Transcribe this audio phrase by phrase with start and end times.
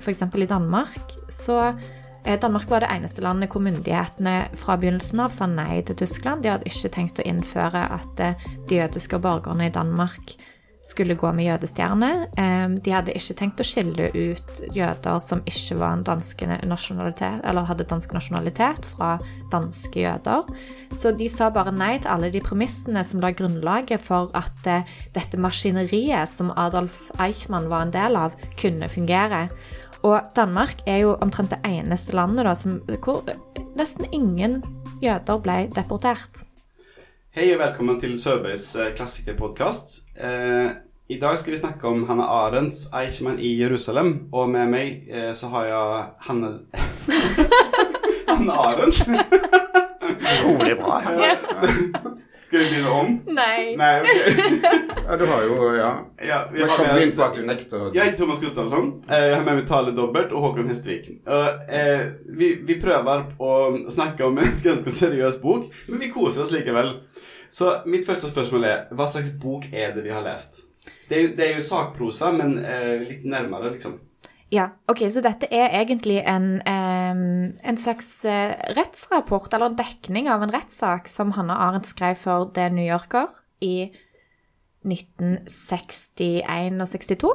[0.00, 0.22] f.eks.
[0.22, 1.58] i Danmark, så
[2.24, 6.44] eh, Danmark var det eneste landet hvor myndighetene fra begynnelsen av sa nei til Tyskland.
[6.44, 10.36] De hadde ikke tenkt å innføre at eh, de jødiske borgerne i Danmark
[10.82, 12.10] skulle gå med jødestjerne.
[12.38, 17.40] Eh, De hadde ikke tenkt å skille ut jøder som ikke var en danske nasjonalitet,
[17.44, 19.14] eller hadde dansk nasjonalitet, fra
[19.52, 20.48] danske jøder.
[20.94, 24.84] Så de sa bare nei til alle de premissene som la grunnlaget for at eh,
[25.14, 29.48] dette maskineriet som Adolf Eichmann var en del av, kunne fungere.
[30.02, 33.22] Og Danmark er jo omtrent det eneste landet da, som, hvor
[33.78, 34.62] nesten ingen
[35.02, 36.42] jøder ble deportert.
[37.32, 40.02] Hei og velkommen til Sørbergs eh, klassikerpodkast.
[40.22, 40.70] Eh,
[41.08, 44.28] I dag skal vi snakke om Hanne Arendts 'Eichmann i Jerusalem'.
[44.32, 46.52] Og med meg eh, så har jeg Hanne
[48.28, 49.02] Hanne Arendt.
[50.02, 51.00] Utrolig bra.
[51.06, 51.24] Altså.
[52.42, 53.10] Skal vi begynne om?
[53.34, 53.74] Nei.
[53.78, 54.32] Nei, okay.
[55.08, 55.90] Ja, du har jo Ja.
[56.26, 58.88] Ja, vi har med inn oss- Jeg heter Thomas Gustafsson.
[59.10, 61.10] Eh, Jeg har med meg Tale Dobbert og Håkon Hestvik.
[61.26, 62.06] Og, eh,
[62.38, 63.52] vi, vi prøver å
[63.90, 66.94] snakke om en ganske seriøs bok, men vi koser oss likevel.
[67.52, 70.62] Så mitt første spørsmål er hva slags bok er det vi har lest?
[71.08, 73.98] Det er jo, det er jo sakprosa, men eh, litt nærmere, liksom.
[74.52, 77.14] Ja, ok, så dette er egentlig en, eh,
[77.68, 82.68] en slags eh, rettsrapport, eller dekning av en rettssak som Hanne Arendt skrev for The
[82.72, 83.28] New Yorker
[83.64, 83.92] i
[84.88, 87.32] 1961 og 62.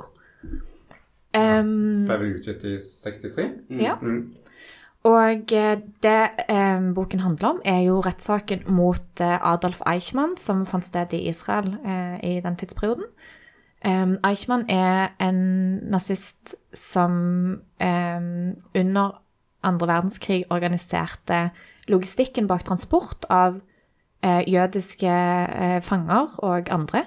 [1.37, 3.47] Em, Ble vel utgitt i 63?
[3.81, 3.95] ja.
[4.01, 4.33] Mm.
[5.03, 10.65] Og eh, det eh, boken handler om, er jo rettssaken mot eh, Adolf Eichmann, som
[10.65, 13.05] fant sted i Israel eh, i den tidsperioden.
[13.85, 19.21] Em, Eichmann er en nazist som em, under
[19.63, 21.51] andre verdenskrig organiserte
[21.87, 23.61] logistikken bak transport av
[24.23, 27.05] eh, jødiske eh, fanger og andre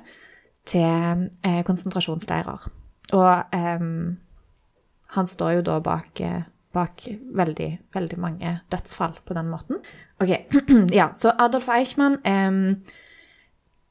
[0.64, 2.70] til eh, konsentrasjonsleirer.
[3.12, 4.18] Og em,
[5.16, 6.22] han står jo da bak,
[6.74, 7.04] bak
[7.36, 9.80] veldig, veldig mange dødsfall på den måten.
[10.22, 10.34] Ok,
[11.00, 12.60] ja, så Adolf Eichmann eh,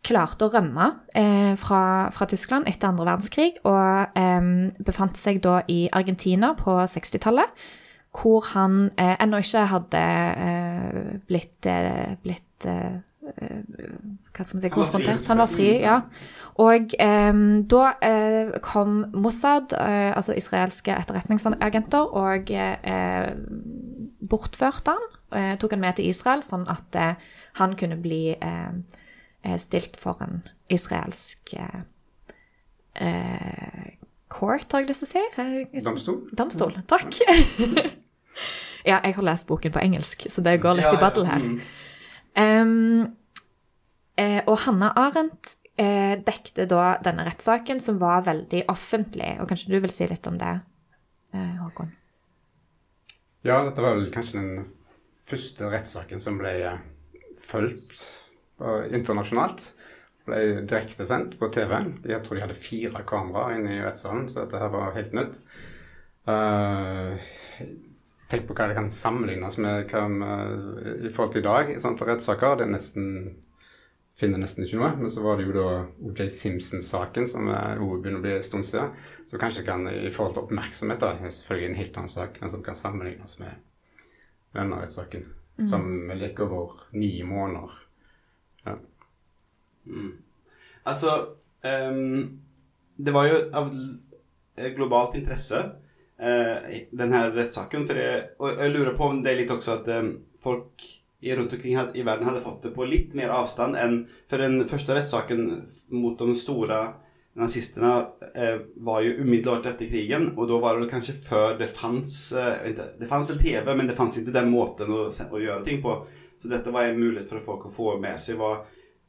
[0.05, 1.81] klarte å rømme eh, fra,
[2.15, 4.49] fra Tyskland etter andre verdenskrig, og eh,
[4.85, 7.67] befant seg da i Argentina på 60-tallet,
[8.15, 10.01] hvor han eh, ennå ikke hadde
[10.47, 12.69] eh, blitt, eh, blitt
[13.29, 15.27] hva skal man si, konfrontert.
[15.29, 15.99] Han var fri, ja.
[16.59, 23.29] Og eh, da eh, kom Mossad, eh, altså israelske etterretningsagenter, og eh,
[24.29, 25.05] bortførte han.
[25.39, 27.29] Eh, tok han med til Israel, sånn at eh,
[27.61, 28.35] han kunne bli
[29.59, 31.53] stilt for en israelsk
[34.29, 35.83] court, har jeg lyst til å si.
[35.85, 36.17] Domstol?
[36.37, 37.15] Domstol, takk.
[38.89, 41.45] ja, jeg har lest boken på engelsk, så det går litt Ja, i battle her.
[41.45, 41.61] mm.
[42.39, 43.15] Um,
[44.15, 49.31] eh, og Hanna Arendt eh, dekte da denne rettssaken, som var veldig offentlig.
[49.39, 50.59] Og kanskje du vil si litt om det,
[51.33, 51.93] eh, Håkon?
[53.47, 54.65] Ja, dette var vel kanskje den
[55.29, 56.83] første rettssaken som ble eh,
[57.39, 57.95] fulgt
[58.59, 59.71] eh, internasjonalt.
[60.27, 61.75] Ble direktesendt på TV.
[62.05, 65.39] Jeg tror de hadde fire kameraer inne i rettssalen, så dette her var helt nytt.
[66.29, 67.15] Uh,
[68.29, 72.59] tenk på hva det kan sammenlignes med hva, med- i forhold til i dag rettssaker.
[72.59, 73.07] Det er nesten
[74.19, 74.91] finner nesten ikke noe.
[74.99, 75.67] Men så var det jo da
[76.09, 78.93] OJ Simpson-saken, som er begynner å bli en stund siden.
[79.29, 82.53] Så kanskje kan i forhold til oppmerksomhet, da, er selvfølgelig en helt annen sak, men
[82.53, 83.61] som kan sammenlignes med
[84.55, 85.27] denne rettssaken.
[85.69, 87.73] Som gikk over ni måneder.
[88.63, 88.77] Ja.
[90.87, 91.15] Altså
[91.63, 92.39] um,
[92.95, 93.67] Det var jo av
[94.55, 95.59] eh, globalt interesse,
[96.19, 97.87] uh, denne rettssaken.
[97.87, 100.87] For jeg, og jeg lurer på om det er litt også at um, folk
[101.21, 104.95] rundt omkring i verden hadde fått det på litt mer avstand enn For den første
[104.95, 105.45] rettssaken
[105.91, 106.79] mot de store
[107.39, 107.91] nazistene
[108.33, 112.71] eh, var jo umiddelbart etter krigen, og da var det kanskje før det fanns eh,
[112.73, 115.93] Det fanns vel TV, men det fanns ikke den måten å, å gjøre ting på.
[116.39, 118.57] Så dette var en mulighet for folk å få med seg hva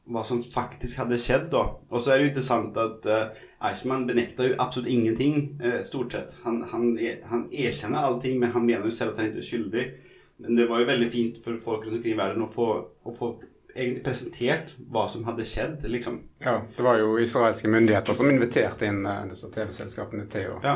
[0.09, 1.63] hva som faktisk hadde skjedd da.
[1.91, 6.15] Og så er det jo interessant at eh, Eichmann benekter jo absolutt ingenting, eh, stort
[6.15, 6.33] sett.
[6.45, 6.95] Han, han,
[7.29, 9.85] han erkjenner allting, men han mener jo selv at han ikke er skyldig.
[10.41, 12.67] Men det var jo veldig fint for folk rundt omkring i verden å få,
[13.05, 13.31] å få
[13.75, 16.17] egentlig presentert hva som hadde skjedd, liksom.
[16.43, 20.73] ja, det var jo israelske myndigheter som inviterte inn uh, disse TV-selskapene til å Ja.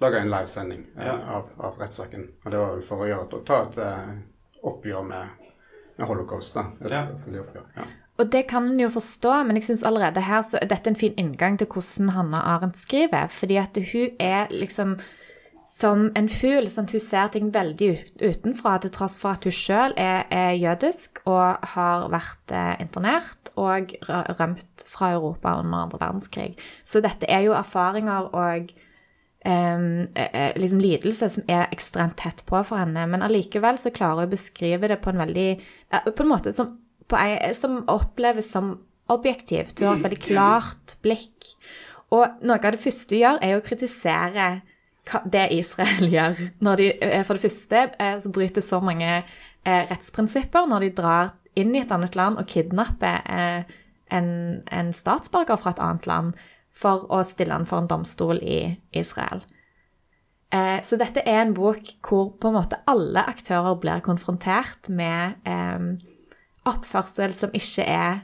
[0.00, 1.16] lage en livesending uh, Ja.
[1.36, 2.28] av, av rettssaken.
[2.44, 4.14] Og det var vel for å gjøre ta et uh,
[4.62, 5.28] oppgjør med,
[5.98, 6.54] med holocaust.
[6.54, 6.64] da.
[6.84, 7.02] Et Ja.
[7.12, 7.66] oppgjør.
[7.76, 7.84] Ja.
[8.18, 10.96] Og det kan en jo forstå, men jeg syns allerede her så er dette en
[10.98, 13.28] fin inngang til hvordan Hanna Arendt skriver.
[13.30, 14.96] Fordi at hun er liksom
[15.78, 16.66] som en fugl.
[16.70, 17.90] Sånn, Hun ser ting veldig
[18.22, 23.52] utenfra, til tross for at hun sjøl er, er jødisk og har vært eh, internert
[23.58, 26.52] og rømt fra Europa under andre verdenskrig.
[26.84, 28.72] Så dette er jo erfaringer og
[29.46, 34.32] eh, liksom lidelse som er ekstremt tett på for henne, men allikevel så klarer hun
[34.32, 35.48] å beskrive det på en veldig
[36.10, 36.74] På en måte som,
[37.08, 38.74] på ei, som oppleves som
[39.08, 39.78] objektivt.
[39.78, 41.54] Hun har et veldig klart blikk.
[42.12, 44.48] Og noe av det første hun gjør, er å kritisere
[45.24, 46.40] det Israel gjør.
[46.76, 51.34] De, eh, for det første eh, så bryter så mange eh, rettsprinsipper når de drar
[51.58, 53.24] inn i et annet land og kidnapper
[54.14, 54.28] en,
[54.62, 56.28] en statsborger fra et annet land
[56.70, 59.42] for å stille han for en domstol i Israel.
[60.86, 65.34] Så dette er en bok hvor på en måte alle aktører blir konfrontert med
[66.68, 68.22] oppførsel som ikke er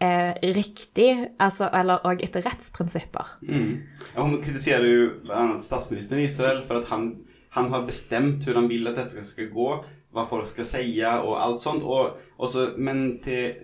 [0.00, 1.08] eh, riktig,
[1.40, 3.32] altså, eller òg etter rettsprinsipper.
[3.48, 3.72] Mm.
[4.16, 5.46] Hun kritiserer jo bl.a.
[5.64, 7.10] statsministeren i Israel for at han,
[7.56, 9.68] han har bestemt hvordan han vil at dette skal gå,
[10.14, 11.82] hva folk skal si og alt sånt.
[11.84, 13.54] Og, og så- men til,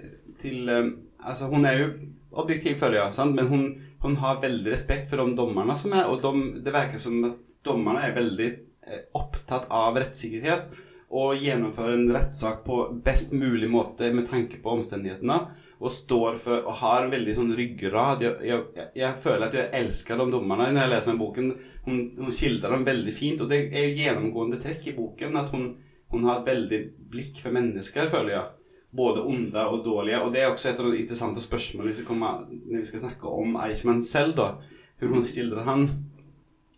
[0.43, 0.93] til eh,
[1.25, 1.87] Altså, hun er jo
[2.37, 3.63] objektiv, følger, ja, men hun,
[4.03, 7.39] hun har veldig respekt for de dommerne som er, og de, det virker som at
[7.65, 8.49] dommerne er veldig
[8.87, 10.67] eh, opptatt av rettssikkerhet
[11.15, 15.37] og gjennomfører en rettssak på best mulig måte med tanke på omstendighetene.
[15.85, 18.25] Og står for og har en veldig sånn ryggrad.
[18.25, 21.51] Jeg, jeg, jeg, føler at jeg elsker de dommerne når jeg leser den boken.
[21.85, 25.51] Hun, hun skildrer dem veldig fint, og det er jo gjennomgående trekk i boken at
[25.55, 25.69] hun,
[26.15, 26.81] hun har et veldig
[27.13, 28.47] blikk for mennesker, føler jeg.
[28.95, 30.23] Både onde og dårlige.
[30.23, 34.03] Og det er også et av de interessante spørsmålene når vi skal snakke om Eichmann
[34.07, 34.55] selv, da.
[34.99, 35.89] Hvordan hun skildrer han.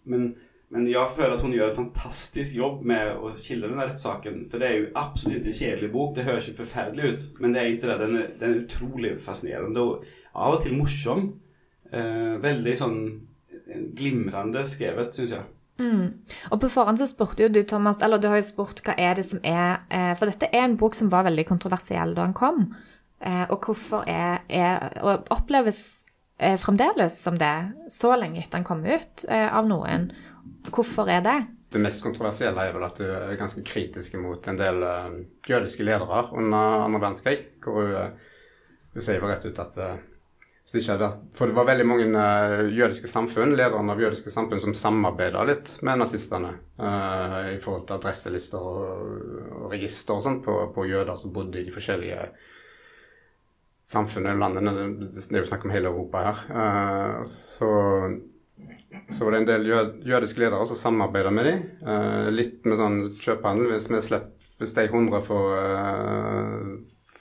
[0.08, 0.30] Men,
[0.74, 4.40] men jeg føler at hun gjør en fantastisk jobb med å skille denne rettssaken.
[4.50, 6.14] For det er jo absolutt ikke en kjedelig bok.
[6.16, 7.98] Det høres ikke forferdelig ut, men det er ikke det.
[8.02, 11.28] Den er, den er utrolig fascinerende og av og til morsom.
[11.94, 12.98] Eh, veldig sånn
[13.96, 15.46] glimrende skrevet, syns jeg.
[15.78, 16.06] Mm.
[16.50, 19.18] Og på forhånd så spurte jo du, Thomas, eller du har jo spurt hva er
[19.18, 22.36] det som er eh, For dette er en bok som var veldig kontroversiell da den
[22.36, 22.70] kom.
[23.20, 25.78] Eh, og hvorfor er, er Og oppleves
[26.40, 27.54] eh, fremdeles som det
[27.92, 30.10] så lenge etter den kom ut eh, av noen.
[30.72, 31.36] Hvorfor er det?
[31.72, 35.14] Det mest kontroversielle er vel at hun er ganske kritisk mot en del eh,
[35.50, 37.38] jødiske ledere under andre verdenskrig.
[37.64, 38.28] Hvor hun, eh,
[38.94, 39.96] hun sier vel rett ut at eh,
[40.66, 42.22] det hadde For det var veldig mange
[42.74, 47.94] jødiske samfunn, lederne av jødiske samfunn, som samarbeida litt med nazistene uh, i forhold til
[48.00, 49.12] adresselister og,
[49.60, 52.24] og register og sånt på, på jøder som bodde i de forskjellige
[53.86, 54.88] samfunnene i landene.
[55.06, 56.42] Det er jo snakk om hele Europa her.
[56.50, 57.70] Uh, så
[59.12, 61.62] så var det en del jø- jødiske ledere som samarbeida med dem.
[61.86, 63.72] Eh, litt med sånn kjøpehandel.
[63.74, 66.68] Hvis, vi slipper, hvis de 100 får, eh,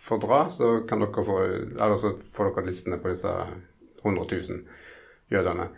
[0.05, 3.31] får dra, så kan dere få Eller så får dere listene på disse
[4.03, 4.61] 100 000
[5.33, 5.69] jødene.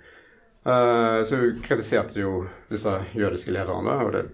[0.67, 4.25] Eh, så hun kritiserte jo disse jødiske lederne, og det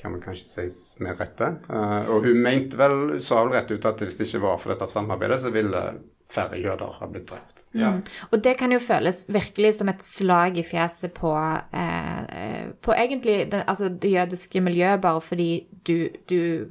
[0.00, 1.48] kan vel kanskje sies med rette.
[1.68, 4.72] Eh, og hun mente vel, sa vel rett ut at hvis det ikke var for
[4.72, 5.82] dette samarbeidet, så ville
[6.30, 7.64] færre jøder har blitt drept.
[7.74, 7.92] Ja.
[8.30, 11.32] Og det kan jo føles virkelig som et slag i fjeset på,
[11.74, 16.66] eh, på egentlig det, altså det jødiske miljøet, bare fordi du, du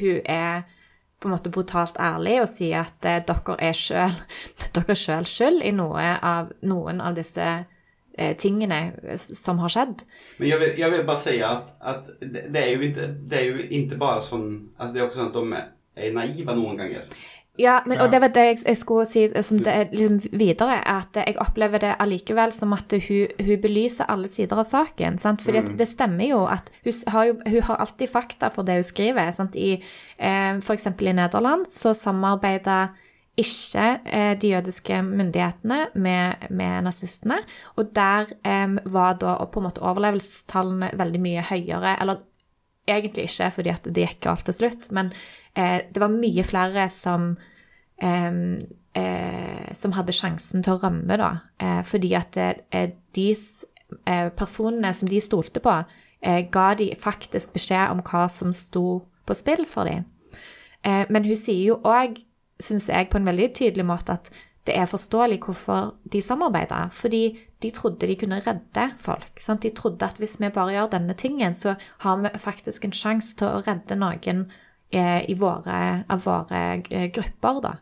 [0.00, 0.62] Hun er
[1.20, 4.18] på en måte brutalt ærlig og sier at eh, dere er sjøl
[4.76, 7.46] dere sjøl skyld i noe av, noen av disse
[8.18, 10.04] eh, tingene som har skjedd.
[10.38, 13.40] Men jeg vil, jeg vil bare si at, at det, det, är ju inte, det
[13.40, 15.64] er jo ikke bara sån, alltså det er også sånn at de
[15.96, 17.08] er naive noen ganger.
[17.58, 20.76] Ja, men, og det var det jeg, jeg skulle si som det er liksom videre,
[20.92, 25.16] at jeg opplever det allikevel som at hun, hun belyser alle sider av saken.
[25.22, 25.44] Sant?
[25.44, 28.76] Fordi at det stemmer jo at hun, har jo, hun har alltid fakta for det
[28.80, 29.32] hun skriver.
[29.36, 29.56] Sant?
[29.56, 29.78] I,
[30.18, 32.92] eh, eksempel i Nederland så samarbeider
[33.36, 37.40] ikke eh, de jødiske myndighetene med, med nazistene.
[37.76, 41.96] Og der eh, var da på en måte overlevelsestallene veldig mye høyere.
[42.00, 42.24] Eller
[42.88, 46.82] egentlig ikke, fordi at det gikk galt til slutt, men eh, det var mye flere
[46.92, 47.30] som
[48.02, 48.34] eh,
[48.96, 51.30] eh, som hadde sjansen til å rømme, da.
[51.60, 55.76] Eh, fordi at eh, de eh, personene som de stolte på,
[56.20, 60.06] eh, ga de faktisk beskjed om hva som sto på spill for dem.
[60.82, 62.22] Eh, men hun sier jo òg,
[62.62, 64.30] syns jeg, på en veldig tydelig måte at
[64.66, 66.88] det er forståelig hvorfor de samarbeider.
[66.90, 69.38] Fordi de trodde de kunne redde folk.
[69.38, 69.62] Sant?
[69.62, 73.36] De trodde at hvis vi bare gjør denne tingen, så har vi faktisk en sjanse
[73.38, 74.62] til å redde noen eh,
[75.38, 77.74] våre, av våre eh, grupper, da.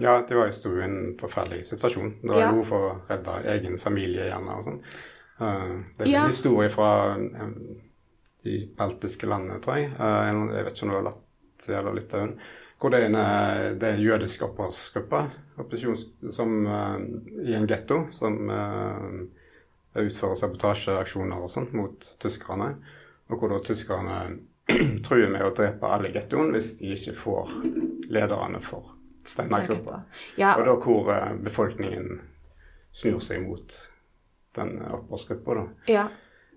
[0.00, 2.14] Ja, det var jo sto i en forferdelig situasjon.
[2.22, 2.50] Det var Ja.
[2.54, 4.80] jo for å redde egen familie gjerne og sånn.
[5.40, 6.22] Eh, det er Ja.
[6.22, 7.50] en historie fra eh,
[8.44, 9.90] de baltiske landene, tror jeg.
[9.98, 12.38] Eh, jeg vet ikke om det var Latvia eller Litauen.
[12.80, 15.26] Hvor det er en, eh, det er en jødisk opprørsgruppe
[16.32, 16.98] som, eh,
[17.50, 19.26] i en getto som eh,
[20.00, 22.76] utfører sabotasjeaksjoner og sånt mot tyskerne.
[23.28, 24.40] Og hvor da tyskerne
[25.06, 27.52] truer med å drepe alle i gettoen hvis de ikke får
[28.10, 28.96] lederne for
[29.36, 30.02] denne gruppa.
[30.40, 32.18] Ja, Og da hvor eh, befolkningen
[32.90, 33.76] snur seg mot
[34.58, 35.68] den eh, opprørsgruppa, da.
[35.90, 36.08] ja.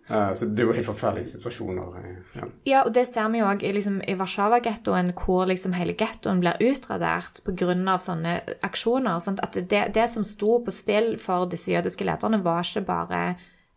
[0.07, 1.93] Eh, så det er jo helt forferdelige situasjoner.
[2.35, 2.47] Ja.
[2.67, 6.59] Ja, og det ser vi jo òg liksom, i Warszawa-gettoen, hvor liksom hele gettoen blir
[6.59, 7.97] utradert pga.
[7.99, 8.33] sånne
[8.67, 9.19] aksjoner.
[9.23, 9.39] Sant?
[9.39, 13.21] At det, det som sto på spill for disse jødiske lederne, var ikke bare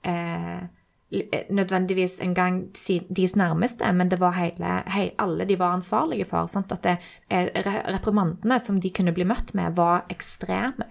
[0.02, 0.66] eh,
[1.50, 2.72] nødvendigvis engang
[3.16, 6.46] deres nærmeste, men det var hele, hei, alle de var ansvarlige for.
[6.50, 6.72] Sant?
[6.72, 6.96] At det,
[7.30, 7.50] eh,
[7.94, 10.88] reprimandene som de kunne bli møtt med, var ekstreme.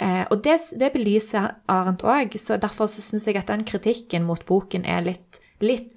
[0.00, 4.24] Eh, og det, det belyser Arendt òg, så derfor så syns jeg at den kritikken
[4.24, 5.92] mot boken er litt, litt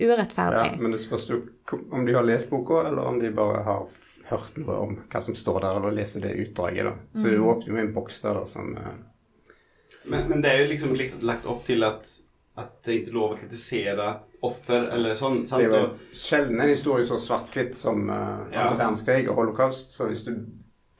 [0.72, 1.42] Ja, men det spørs jo
[1.92, 3.86] om de har lest boka, eller om de bare har
[4.32, 6.86] hørt noe om hva som står der, eller leser det utdraget.
[6.86, 6.96] da.
[7.14, 9.00] Så det åpner jo en boks der da, som eh,
[10.10, 12.08] Men, men det er jo liksom likt- lagt opp til at,
[12.62, 14.08] at det ikke er lov å kritisere
[14.46, 15.44] offer eller sånn.
[15.46, 18.66] Det er jo sjelden en historie så svart-hvitt som uh, Ja.
[18.66, 19.94] andre verdenskrig og holocaust.
[19.94, 20.34] Så hvis du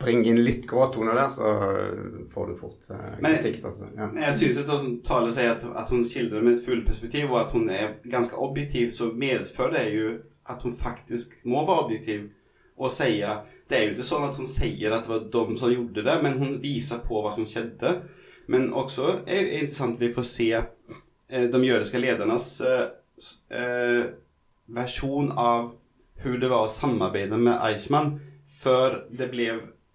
[0.02, 3.60] bringer inn litt gråtone der, så eh, får du fort uh, kritikk.
[3.70, 3.90] Altså.
[3.94, 4.10] Ja.
[4.10, 7.42] Men jeg syns at hun taler sier at, at hun skildrer med et fugleperspektiv, og
[7.44, 10.14] at hun er ganske objektiv, så medfører det jo
[10.50, 12.30] at hun faktisk må være objektiv
[12.82, 15.72] og si Det er jo ikke sånn at hun sier at det var de som
[15.72, 17.94] gjorde det, men hun viser på hva som skjedde.
[18.52, 20.50] Men også er det interessant at vi får se
[21.32, 22.88] de jødiske ledernes eh,
[23.56, 24.04] eh,
[24.72, 25.72] versjon av
[26.22, 28.18] hvordan det var å samarbeide med Eichmann
[28.62, 29.48] før det ble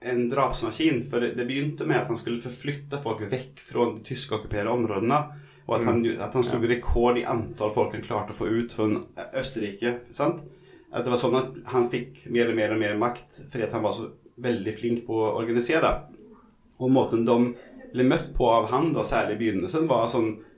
[0.06, 1.04] en drapsmaskin.
[1.10, 5.20] For det, begynte med at han skulle forflytte folk vekk fra de tyske okkuperte områdene.
[5.66, 8.74] Og at han, at han slo rekord i antall folk han klarte å få ut
[8.74, 8.88] fra
[9.38, 9.96] Østerrike.
[10.14, 10.44] sant?
[10.92, 13.82] At det var sånn at han fikk mer og mer og mer makt fordi han
[13.84, 14.10] var så
[14.42, 15.90] veldig flink på å organisere.
[16.78, 17.38] Og måten de
[17.92, 20.55] ble møtt på av han, da, særlig i begynnelsen, var sånn eh,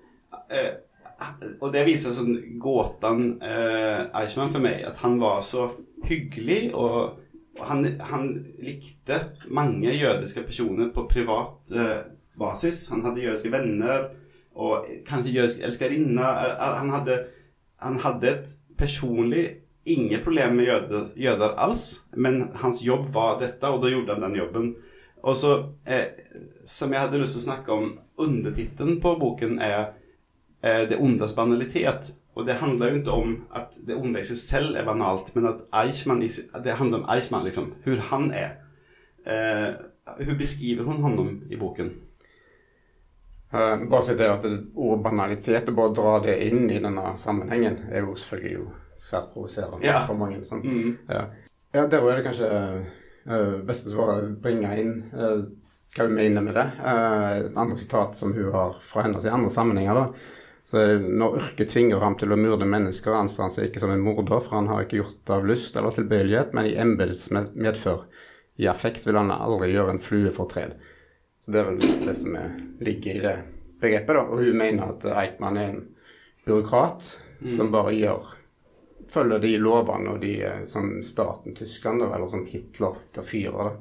[1.61, 5.71] Og det viser sånn gåten eh, Eichmann for meg, at han var så
[6.07, 7.19] hyggelig og
[7.67, 8.29] han, han
[8.63, 9.19] likte
[9.51, 12.07] mange jødiske personer på privat eh,
[12.39, 12.87] basis.
[12.93, 14.11] Han hadde jødiske venner
[14.55, 15.91] og kanskje jødiske.
[15.91, 17.19] Eh, eh, Han hadde,
[17.83, 19.49] han hadde et personlig
[19.89, 24.23] ingen problem med jøder, jøder alls, men hans jobb var dette, og da gjorde han
[24.23, 24.75] den jobben.
[25.23, 26.05] Og så, eh,
[26.67, 29.95] som jeg hadde lyst til å snakke om, undertittelen på boken er eh,
[30.63, 32.13] 'Det ondes banalitet'.
[32.35, 35.47] Og det handler jo ikke om at det onde i seg selv er banalt, men
[35.47, 36.29] at Eichmann i,
[36.65, 37.73] det handler om Eichmann, liksom.
[37.85, 38.51] Hvor han er.
[39.27, 39.75] Eh,
[40.17, 41.91] hvordan beskriver hun honom i boken?
[43.53, 47.15] Eh, bare si det at det, ordet banalitet, og bare dra det inn i denne
[47.17, 48.67] sammenhengen, er jo selvfølgelig jo
[48.99, 50.07] svært provoserende Ja.
[50.07, 50.45] for mange.
[50.45, 50.63] Sånn.
[50.63, 50.99] Mm.
[51.09, 51.25] Ja,
[51.75, 52.51] ja der er det kanskje
[53.27, 55.47] uh, beste svaret å bringe inn eh,
[55.97, 56.67] hva vi mener med det.
[56.79, 60.07] Eh, andre sitat som hun har fra hennes i andre sammenhenger, da.
[60.69, 64.03] Så når yrket tvinger ham til å myrde mennesker, anser han seg ikke som en
[64.05, 68.03] morder, for han har ikke gjort det av lyst eller tilbøyelighet, men i embets medfør.
[68.61, 70.75] I affekt vil han aldri gjøre en flue fortred.
[71.41, 73.37] Så det er vel det som er, ligger i det
[73.81, 74.27] begrepet, da.
[74.29, 75.81] Og hun mener at Eichmann er en
[76.45, 77.09] byråkrat
[77.55, 78.35] som bare gjør
[79.09, 83.79] følger de lovene og de eh, som staten Tyskland, eller som Hitler til fyrer.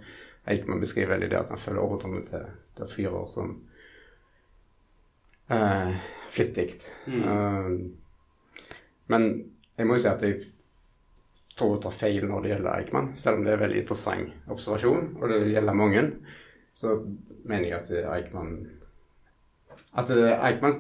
[0.48, 3.56] Eichmann beskriver veldig det at han følger ordrene til til fyrer som
[5.50, 5.96] eh,
[6.32, 6.70] flittig.
[7.08, 7.70] Eh,
[9.08, 9.28] men
[9.78, 10.40] jeg må jo si at jeg
[11.58, 14.52] tror jeg tar feil når det gjelder Eichmann, selv om det er en veldig interessant
[14.54, 16.04] observasjon, og det gjelder mange.
[16.78, 17.00] Så
[17.50, 18.52] mener jeg at Eichmann
[19.98, 20.76] At Eichmann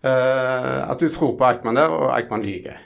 [0.00, 2.78] eh, At du tror på Eichmann der, og Eichmann lyver.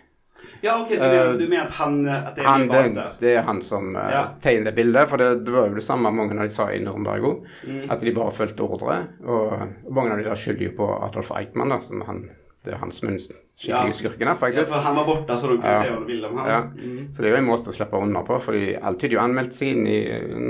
[0.63, 3.43] Ja, ok, du mener, du mener at han at det er Han, det, det er
[3.49, 4.21] han som uh, Ja.
[4.41, 5.09] tegner bildet.
[5.11, 7.49] For det, det var jo det samme mange av de sa i Nürnberg òg.
[7.67, 7.81] Mm.
[7.91, 9.01] At de bare fulgte ordre.
[9.27, 12.23] Og, og mange av de da skylder jo på Adolf Eichmann, da, som han,
[12.63, 13.97] det er han som er den skikkelige Ja.
[13.99, 15.83] skurken her, Ja, for så han var borte, så du kunne Ja.
[15.83, 16.49] se hva du ville om han?
[16.49, 16.61] Ja.
[16.79, 17.09] Mm.
[17.13, 19.53] Så det er jo en måte å slippe unna på, fordi alt tyder jo anmeldt
[19.59, 19.99] seg inn i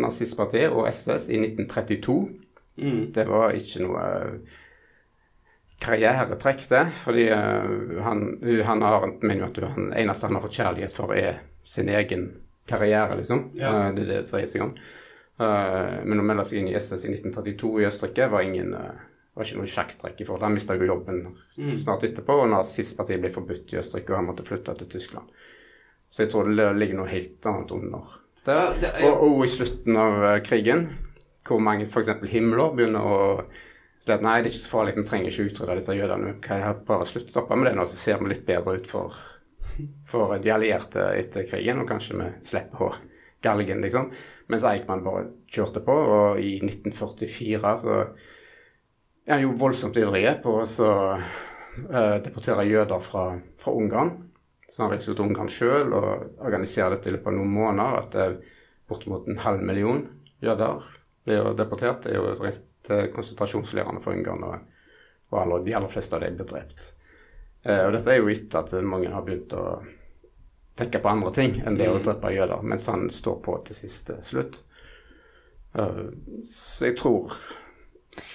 [0.02, 2.18] nazistpartiet og SS i 1932.
[2.82, 3.00] Mm.
[3.12, 4.60] Det var ikke noe eh,
[5.82, 6.82] karrieretrekk, det.
[7.02, 8.24] Fordi eh, han,
[8.68, 12.28] han har mener at han eneste han har fått kjærlighet for, er sin egen
[12.70, 13.48] karriere, liksom.
[13.58, 13.72] Ja.
[13.88, 14.74] Eh, det er det det dreier seg om.
[15.42, 18.74] Eh, men å melde seg inn i SS i 1932 i Østerrike var ingen
[19.32, 21.22] var ikke noe sjakktrekk i forhold Han mista jo jobben
[21.80, 25.30] snart etterpå, og nazistpartiet ble forbudt i Østerrike, og han måtte flytte til Tyskland.
[26.12, 28.10] Så jeg tror det ligger noe helt annet under
[28.44, 28.74] der.
[28.90, 30.84] Er- Og, og i slutten av krigen,
[31.48, 32.10] hvor mange f.eks.
[32.28, 33.20] himler begynner å
[34.02, 36.34] si at nei, det er ikke så farlig, vi trenger ikke utrydde disse jødene.
[36.42, 39.18] Kan jeg bare slutte stoppe med det nå, så ser vi litt bedre ut for,
[40.08, 42.92] for de allierte etter krigen, og kanskje vi slipper å
[43.42, 44.10] galgen, liksom.
[44.50, 47.96] Mens Eichmann bare kjørte på, og i 1944 så
[49.26, 53.26] er han jo voldsomt ivrig på å så, eh, deportere jøder fra,
[53.58, 54.16] fra Ungarn.
[54.66, 57.98] Så han reiser til Ungarn sjøl og organiserer dette i løpet av noen måneder.
[57.98, 58.38] At det er
[58.88, 60.06] bortimot en halv million
[60.42, 60.86] jøder
[61.24, 62.06] blir deportert.
[62.06, 64.58] Er jo reist til konsentrasjonsleirene for Ungarn, og,
[65.32, 66.92] og de aller fleste av dem blir drept.
[67.64, 69.66] Eh, og dette er jo etter at mange har begynt å
[70.78, 72.02] tenke på andre ting enn det å Mm.
[72.02, 74.62] drepe jøder, mens han står på til siste slutt.
[75.78, 76.10] Uh,
[76.44, 77.32] så jeg tror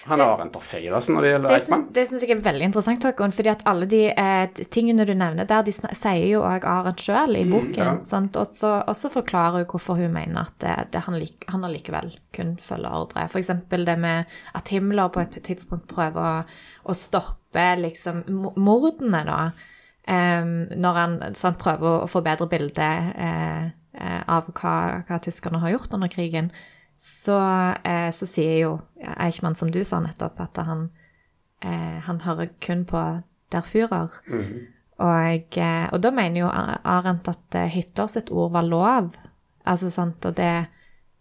[0.07, 1.83] han har en altså, når det gjelder Eichmann.
[1.93, 5.45] det syns jeg er veldig interessant, Håkon, fordi at alle de eh, tingene du nevner
[5.45, 7.77] der, de sier jo òg Arendt sjøl i boken.
[7.77, 8.21] ja.
[8.41, 12.55] Og så forklarer hun hvorfor hun mener at det, det, han, lik, han allikevel kun
[12.63, 13.27] følger ordre.
[13.27, 13.51] F.eks.
[13.69, 18.23] det med at Himmler på et tidspunkt prøver å, å stoppe liksom
[18.57, 19.41] mordene, da.
[20.09, 23.69] Eh, når han sant, prøver å få bedre bilde eh,
[23.99, 26.49] eh, av hva, hva tyskerne har gjort under krigen,
[27.07, 27.39] så,
[27.83, 28.71] eh, så sier jo
[29.17, 30.89] Eichmann, som du sa nettopp, at han,
[31.61, 33.03] eh, han hører kun på
[33.51, 34.19] Der Führer.
[34.97, 39.13] Og, eh, og da mener jo Arendt at eh, Hitler sitt ord var lov.
[39.67, 40.67] Altså sant, og det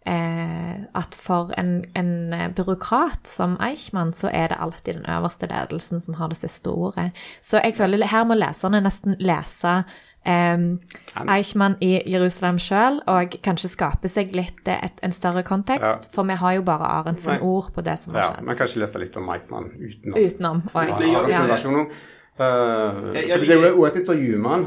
[0.07, 6.01] eh, At for en, en byråkrat som Eichmann, så er det alltid den øverste ledelsen
[6.01, 7.11] som har det siste ordet.
[7.41, 9.83] Så jeg føler her må leserne nesten lese
[10.27, 15.85] Eichmann i Jerusalem sjøl, og kanskje skape seg litt eh, et, en større kontekst.
[15.85, 16.11] Ja.
[16.13, 18.43] For vi har jo bare Arendt ord på det som har Ja, skjedd.
[18.43, 20.19] Ja, men kanskje lese litt om Eichmann utenom.
[20.27, 20.61] Utenom.
[20.73, 20.83] Og,
[21.31, 21.47] ja.
[21.47, 21.87] versjon.
[22.37, 24.65] Eh, Jeg- jeg det er jo et intervju med han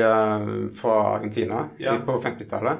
[0.00, 1.98] uh, fra Argentina Ja.
[1.98, 2.78] på 50-tallet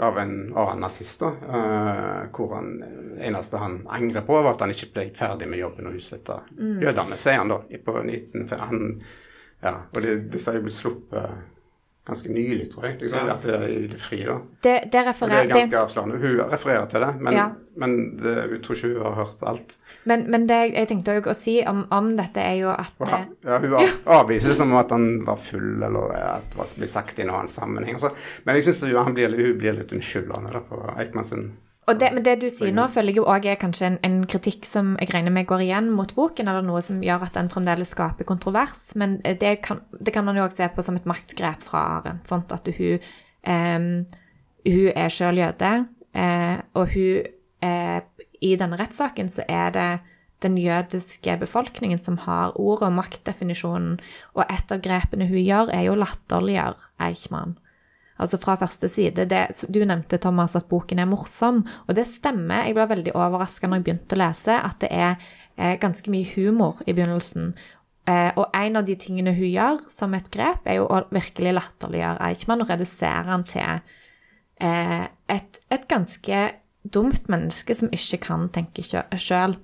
[0.00, 1.20] av en annen nazist.
[1.20, 2.82] da, eh, hvor han,
[3.20, 6.80] eneste han angrer på, var at han ikke ble ferdig med jobben og utsette Mm.
[6.80, 7.58] jødene, sier han da.
[7.84, 9.00] på 19, han,
[9.62, 11.30] ja, og det, disse er jo blitt sluppet
[12.10, 12.96] ganske nylig, tror jeg.
[13.02, 13.34] liksom, Ja.
[13.34, 14.38] At det er i det fri, da.
[14.64, 16.16] Det, det Og det er ganske avslørende.
[16.18, 17.44] Hun refererer til det, men, Ja.
[17.76, 19.76] men det, jeg tror ikke hun har hørt alt.
[20.04, 23.06] Men, men det jeg tenkte også å si om, om dette, er jo at Og
[23.12, 26.74] eh, ja, hun av- avviser det som at han var full, eller at det var-
[26.76, 28.00] blir sagt i en annen sammenheng.
[28.00, 28.10] så.
[28.46, 31.52] Men jeg syns hun blir, hun blir litt unnskyldende da, på Eichmann sin
[31.90, 34.18] Og det, men det du sier nå, føler jeg jo òg er kanskje en, en
[34.30, 37.50] kritikk som jeg regner med går igjen mot boken, eller noe som gjør at den
[37.50, 38.78] fremdeles skaper kontrovers.
[39.00, 41.82] Men eh, det kan, det kan man jo òg se på som et maktgrep fra
[41.96, 42.30] Arendt.
[42.30, 42.54] Sant?
[42.54, 43.10] At hun,
[43.42, 43.90] um,
[44.68, 45.72] hun er sjøl jøde,
[46.14, 47.26] uh, og hun
[47.66, 47.98] uh,
[48.40, 49.90] I denne rettssaken så er det
[50.40, 53.98] den jødiske befolkningen som har ordet og maktdefinisjonen,
[54.38, 57.58] og et av grepene hun gjør, er jo å latterliggjøre Eichmann.
[58.20, 59.26] Altså fra første side.
[59.30, 62.66] Det, du nevnte, Thomas, at boken er morsom, og det stemmer.
[62.68, 65.14] Jeg ble veldig overraska når jeg begynte å lese, at det er
[65.56, 67.54] eh, ganske mye humor i begynnelsen.
[68.10, 71.56] Eh, og en av de tingene hun gjør som et grep, er jo å virkelig
[71.58, 73.80] latterliggjøre Eichmann og redusere han til
[74.60, 76.42] eh, et, et ganske
[76.82, 79.56] dumt menneske som ikke kan tenke sjøl.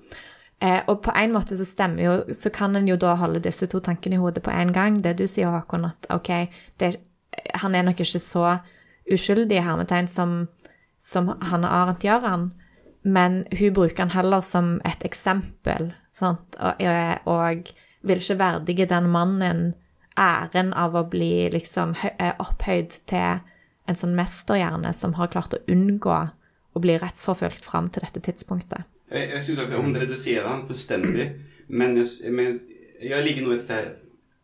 [0.61, 3.69] Eh, og på en måte så stemmer jo, så kan en jo da holde disse
[3.69, 5.01] to tankene i hodet på en gang.
[5.05, 6.31] Det du sier, Håkon, at OK,
[6.81, 6.95] det,
[7.55, 8.59] han er nok ikke så
[9.13, 10.37] uskyldig, hermetegn, som,
[11.03, 12.47] som Hanne Arendt gjør han.
[13.07, 16.57] Men hun bruker han heller som et eksempel, sant?
[16.59, 16.83] Og,
[17.31, 17.71] og
[18.07, 19.69] vil ikke verdige den mannen
[20.17, 23.43] æren av å bli liksom eh, opphøyd til
[23.87, 26.17] en sånn mesterhjerne som har klart å unngå
[26.77, 28.89] å bli rettsforfulgt fram til dette tidspunktet.
[29.13, 31.29] Jeg, jeg syns hun reduserer han fullstendig.
[31.69, 31.97] Men
[32.31, 32.61] men
[33.03, 33.97] jeg ligger nå et sted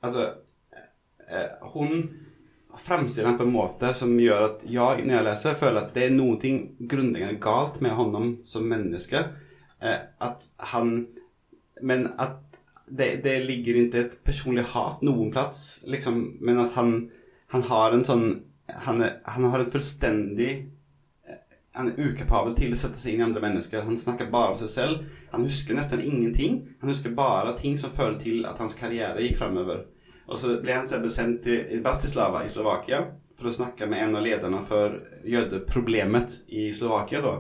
[0.02, 0.24] Altså
[1.30, 2.08] eh, Hun
[2.78, 6.06] framstiller han på en måte som gjør at jeg, når jeg leser, føler at det
[6.06, 9.26] er noe grunnleggende galt med honom som menneske.
[9.82, 11.06] Eh, at han
[11.82, 12.38] Men at
[12.86, 16.38] det, det ligger ikke et personlig hat noen plass, liksom.
[16.40, 17.10] Men at han,
[17.50, 18.26] han har en sånn
[18.84, 20.52] han, han har en fullstendig
[21.72, 23.86] han er ukapabel til å sette seg inn i andre mennesker.
[23.86, 25.06] Han snakker bare om seg selv.
[25.32, 26.58] Han husker nesten ingenting.
[26.82, 29.86] Han husker bare ting som fører til at hans karriere gikk fremover.
[30.30, 33.02] Og så ble han selv sendt til Bratislava i Slovakia
[33.38, 37.22] for å snakke med en av lederne for jødeproblemet i Slovakia.
[37.24, 37.34] da.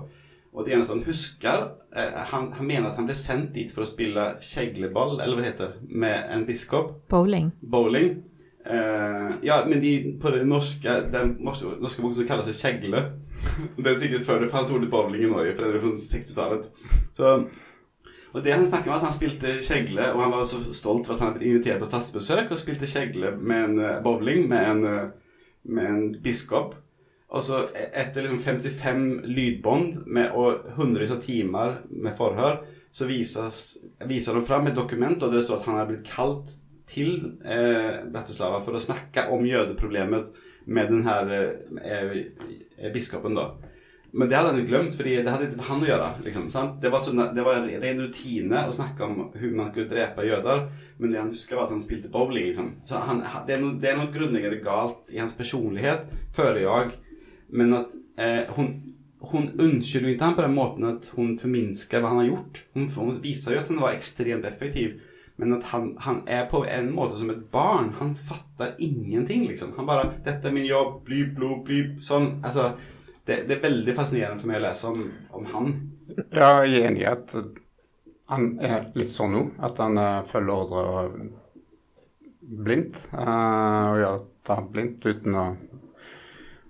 [0.52, 1.62] Og det eneste han husker
[1.96, 5.44] eh, han, han mener at han ble sendt dit for å spille kjegleball, eller hva
[5.44, 6.92] det heter, med en biskop.
[7.12, 7.52] Bowling.
[7.62, 8.18] Bowling.
[8.66, 13.06] Eh, ja, men de, på den norske, den norske, norske boken som kalles det kjegle.
[13.80, 16.68] det er sikkert før det fantes ordet bowling i Norge, for det er fra 60-tallet.
[17.16, 17.32] Så,
[18.32, 21.16] og det han snakker om, at han spilte kjegle, og han var så stolt for
[21.16, 24.86] at han ble invitert på statsbesøk, og spilte kjegle med en eh, bowling med en,
[24.88, 25.10] eh,
[25.68, 26.74] med en biskop.
[27.32, 33.08] Og så e- etter liksom 55 lydbånd med, og hundrevis av timer med forhør, så
[33.08, 33.48] viser
[34.36, 36.50] de fram et dokument, og det står at han har blitt kalt
[36.92, 40.32] til eh, Bratislava for å snakke om jødeproblemet
[40.72, 41.14] med denne
[41.80, 42.18] eh,
[42.78, 43.50] eh, biskopen, da.
[44.14, 46.06] Men det hadde han glemt, fordi det hadde ikke med han å gjøre.
[46.26, 46.48] Liksom?
[46.82, 50.26] Det, var sånn, det var en ren rutine å snakke om hvordan man kunne drepe
[50.28, 50.66] jøder,
[50.98, 52.50] men det han husker, var at han spilte bowling.
[52.50, 52.68] Liksom.
[52.88, 56.92] Så han, det, er noe, det er noe grunnleggende galt i hans personlighet, føler jeg.
[57.56, 58.74] Men at eh, hun,
[59.32, 62.62] hun unnskylder jo ikke han på den måten at hun forminsker hva han har gjort.
[62.76, 65.00] Hun, hun viser jo at han var ekstremt effektiv.
[65.40, 67.94] Men at han, han er på en måte som et barn.
[67.96, 69.72] Han fatter ingenting, liksom.
[69.78, 71.00] Han bare 'Dette er min jobb.
[71.06, 72.42] blip blod, blyp.' Sånn.
[72.44, 72.74] Altså
[73.26, 75.02] det, det, er veldig fascinerende for meg å lese om,
[75.38, 75.72] om han.
[76.34, 77.34] Ja, jeg er enig i at
[78.32, 79.44] han er litt sånn nå.
[79.62, 81.28] At han uh, følger ordre
[82.42, 83.06] blindt.
[83.14, 85.46] Uh, og gjør det blindt uten å,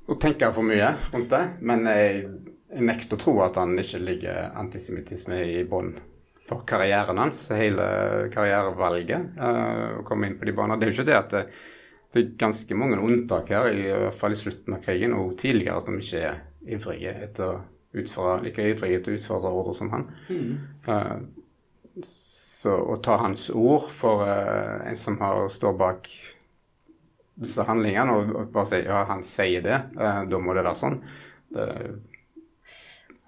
[0.07, 1.43] å, tenke for mye rundt det.
[1.65, 2.25] Men jeg,
[2.73, 5.95] jeg nekter å tro at han ikke ligger antisemittisme i bånn
[6.49, 7.87] for karrieren hans, hele
[8.35, 9.39] karrierevalget.
[9.39, 10.81] Uh, å komme inn på de banene.
[10.81, 11.39] Det er jo ikke det at
[12.13, 15.81] det, er ganske mange unntak her, i hvert fall i slutten av krigen og tidligere,
[15.81, 16.43] som ikke er
[16.77, 17.61] ivrige etter å
[18.03, 20.07] utføre, like ivrige etter å utfordre ordre som han.
[20.29, 20.53] Mm.
[20.89, 26.09] Uh, så å ta hans ord for uh, en som har, står bak
[27.43, 30.83] disse handlingene, og, og bare si ja, han sier det, uh, da må det være
[30.85, 31.01] sånn,
[31.53, 31.69] det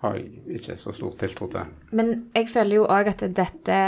[0.05, 1.75] har jeg ikke så stor tiltro til.
[1.97, 3.79] Men jeg føler jo òg at dette,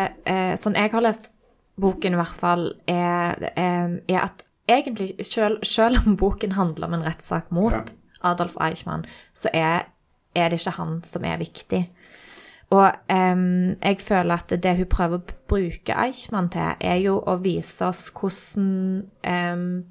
[0.61, 1.29] sånn jeg har lest
[1.77, 7.07] boken i hvert fall, er, er at egentlig, selv, selv, om boken handler om en
[7.07, 7.85] rettssak mot ja.
[8.23, 9.87] Adolf Eichmann, så er,
[10.35, 11.85] er, det ikke han som er viktig.
[12.71, 17.37] Og um, jeg føler at det hun prøver å bruke Eichmann til, er jo å
[17.39, 19.85] vise oss hvordan um,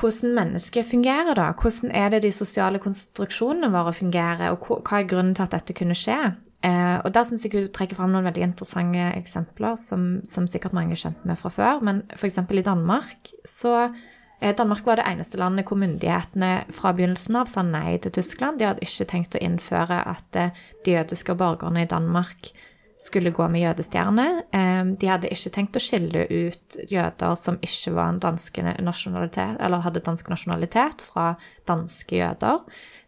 [0.00, 1.52] hvordan mennesket fungerer, da.
[1.52, 5.76] Hvordan er det de sosiale konstruksjonene våre fungerer, og hva er grunnen til at dette
[5.76, 6.18] kunne skje?
[6.62, 10.76] Eh, og der syns jeg hun trekker fram noen veldig interessante eksempler som, som sikkert
[10.76, 11.80] mange er kjent med fra før.
[11.82, 12.38] Men f.eks.
[12.38, 17.66] i Danmark så eh, Danmark var det eneste landet hvor myndighetene fra begynnelsen av sa
[17.66, 18.60] nei til Tyskland.
[18.60, 20.54] De hadde ikke tenkt å innføre at eh,
[20.86, 22.52] de jødiske borgerne i Danmark
[23.02, 24.26] skulle gå med jødestjerne.
[24.54, 29.58] Eh, de hadde ikke tenkt å skille ut jøder som ikke var en danske nasjonalitet,
[29.58, 31.32] eller hadde dansk nasjonalitet, fra
[31.68, 32.62] danske jøder.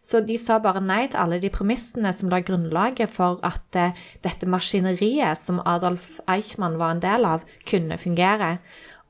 [0.05, 4.03] Så de sa bare nei til alle de premissene som la grunnlaget for at uh,
[4.21, 8.59] dette maskineriet som Adolf Eichmann var en del av, kunne fungere.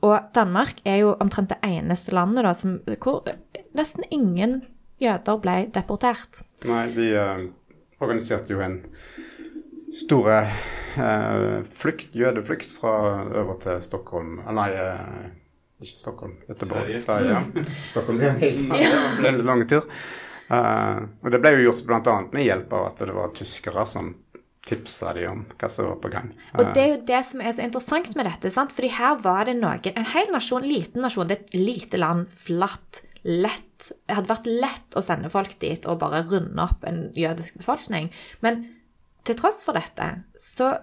[0.05, 3.27] Og Danmark er jo omtrent det eneste landet da, som, hvor
[3.75, 4.61] nesten ingen
[5.03, 6.45] jøder ble deportert.
[6.63, 7.43] Nei, de uh,
[7.99, 8.79] organiserte jo en
[9.95, 12.95] stor eh, flukt, jødeflukt fra
[13.31, 14.37] over til Stockholm.
[14.55, 14.69] Nei,
[15.83, 17.39] ikke Stockholm, Göteborg, Sverige.
[17.39, 17.65] Sverige.
[17.91, 19.87] Stockholm ble en helt lang tur.
[20.51, 22.19] Eh, og det ble jo gjort bl.a.
[22.35, 24.13] med hjelp av at det var tyskere som
[24.65, 26.31] tipsa de om hva som var på gang.
[26.57, 28.49] Og det er jo det som er så interessant med dette.
[28.53, 28.73] sant?
[28.73, 32.31] Fordi her var det noen En hel nasjon, liten nasjon, det er et lite land,
[32.33, 37.11] flatt, lett Det hadde vært lett å sende folk dit og bare runde opp en
[37.13, 38.09] jødisk befolkning.
[38.41, 38.63] Men
[39.25, 40.75] til tross for dette så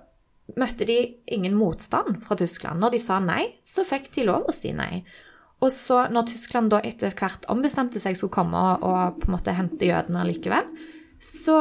[0.59, 0.99] møtte de
[1.33, 2.83] ingen motstand fra Tyskland.
[2.83, 5.05] Når de sa nei, så fikk de lov å si nei.
[5.63, 9.37] Og så, når Tyskland da etter hvert ombestemte seg skulle komme og, og på en
[9.37, 10.67] måte hente jødene likevel,
[11.23, 11.59] så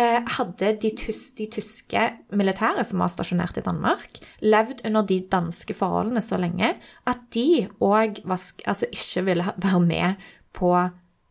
[0.00, 5.20] eh, hadde de, tys de, tyske militære som var stasjonert i Danmark, levd under de
[5.30, 6.72] danske forholdene så lenge
[7.10, 10.72] at de òg altså ikke ville være med på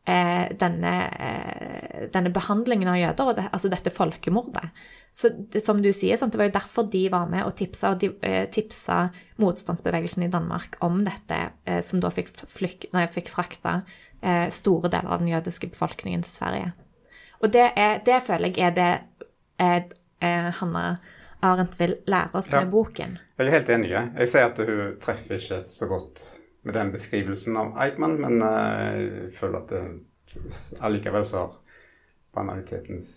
[0.06, 4.72] denne, eh, denne, behandlingen av jøder, det, altså dette folkemordet.
[5.12, 7.94] Så det, som du sier, sant, det var jo derfor de var med og tipsa,
[7.94, 9.10] og de eh, tipsa
[9.42, 13.80] motstandsbevegelsen i Danmark om dette, eh, som da fikk, flyk, nei, fikk frakta
[14.22, 16.74] eh, store deler av den jødiske befolkningen til Sverige.
[17.40, 18.92] Og det, er, det føler jeg er det
[19.62, 19.82] eh,
[20.26, 20.86] eh, Hanna
[21.46, 23.16] Arendt vil lære oss ja, med boken.
[23.40, 23.94] Jeg er helt enig.
[23.96, 26.24] Jeg sier at hun treffer ikke så godt
[26.62, 29.84] med den beskrivelsen av Eichmann, men eh, jeg føler at det
[30.86, 31.58] allikevel så har
[32.36, 33.10] banalitetens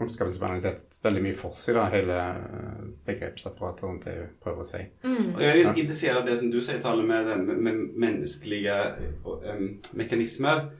[0.00, 4.68] ondskapens banalitet veldig mye for seg, da, hele eh, begrepsapparatet rundt det hun prøver å
[4.68, 4.82] si.
[5.04, 5.34] Mm.
[5.34, 8.78] Og Jeg er interessert av det som du sier, Tale, med, med menneskelige
[9.26, 9.66] um,
[10.00, 10.70] mekanismer.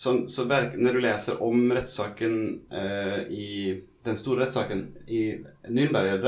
[0.00, 2.36] Så, så når du leser om rettssaken
[2.72, 5.24] uh, i den store rettssaken i
[5.68, 6.24] Nürnberg,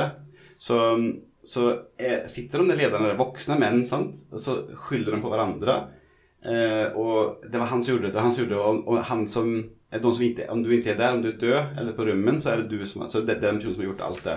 [0.60, 0.76] så,
[1.44, 4.20] så er, sitter de der lederne, voksne menn, sant?
[4.30, 5.78] og så skylder de på hverandre.
[6.42, 9.24] Eh, og det var han som gjorde det, han som gjorde det, og, og han
[9.30, 9.54] som
[9.92, 12.40] de som ikke, om du ikke er der, om du er død eller på rummen,
[12.40, 14.22] så er det du som, så det, det er den personen som har gjort alt
[14.24, 14.36] det.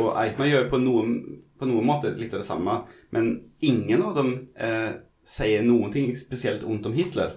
[0.00, 1.16] Og Eichmann gjør på noen,
[1.60, 2.78] på noen måter litt av det samme,
[3.12, 3.28] men
[3.60, 4.94] ingen av dem eh,
[5.26, 7.36] sier noen ting spesielt ondt om Hitler.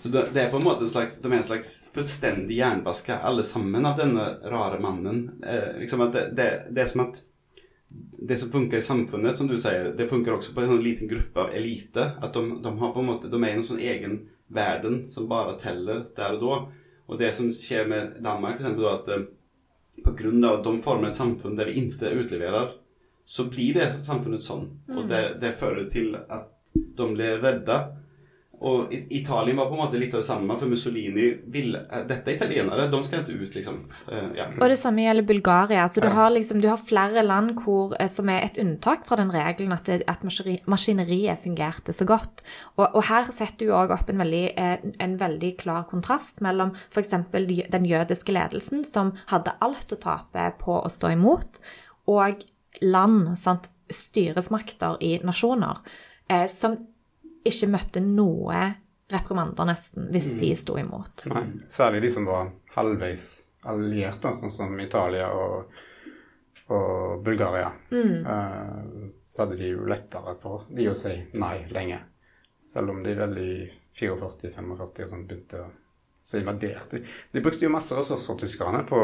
[0.00, 3.18] Så det, det, er på en måte en slags, De er en slags fullstendig jernbaske,
[3.18, 5.24] alle sammen, av denne rare mannen.
[5.42, 7.18] Eh, liksom at det, det, det, er som at
[8.28, 11.10] det som funker i samfunnet, som du sier, det funker også på en sånn liten
[11.10, 12.04] gruppe av elite.
[12.22, 14.18] At de, de, har på en måte, de er i en sånn egen
[14.52, 16.58] verden som bare teller der og da.
[17.10, 19.26] Og det som skjer med Danmark, f.eks., at eh,
[20.04, 20.52] pga.
[20.52, 22.76] at de former et samfunn der vi ikke utleverer,
[23.26, 24.68] så blir det samfunnet sånn.
[24.88, 24.96] Mm.
[24.96, 27.78] Og det, det fører til at de blir redde.
[28.62, 32.30] Og Italien var på en måte litt av det samme, for Mussolini ville eh, Dette
[32.30, 33.80] er italienere, de skal ikke ut, liksom.
[34.06, 34.46] Eh, ja.
[34.54, 35.86] Og det samme gjelder Bulgaria.
[35.90, 39.18] Så du har, liksom, du har flere land hvor, eh, som er et unntak fra
[39.20, 40.22] den regelen at, det, at
[40.70, 42.44] maskineriet fungerte så godt.
[42.76, 44.44] Og, og her setter du òg opp en veldig,
[45.02, 47.14] en veldig klar kontrast mellom f.eks.
[47.32, 51.60] den jødiske ledelsen, som hadde alt å tape på å stå imot,
[52.10, 52.42] og
[52.82, 55.82] land, sant, styresmakter i nasjoner,
[56.28, 56.78] eh, som
[57.48, 58.62] ikke møtte noe
[59.12, 61.26] reprimander, nesten, hvis de sto imot.
[61.32, 63.26] Nei, særlig de som var halvveis
[63.68, 65.74] allierte, sånn som Italia og,
[66.72, 67.68] og Bulgaria.
[67.92, 72.00] Eh, så hadde de jo lettere for de å si nei lenge.
[72.64, 73.52] Selv om de vel i
[73.98, 75.70] 44-45 og sånn begynte å
[76.22, 77.06] så invaderte de.
[77.34, 78.98] De brukte jo masse ressurser, tyskerne, på,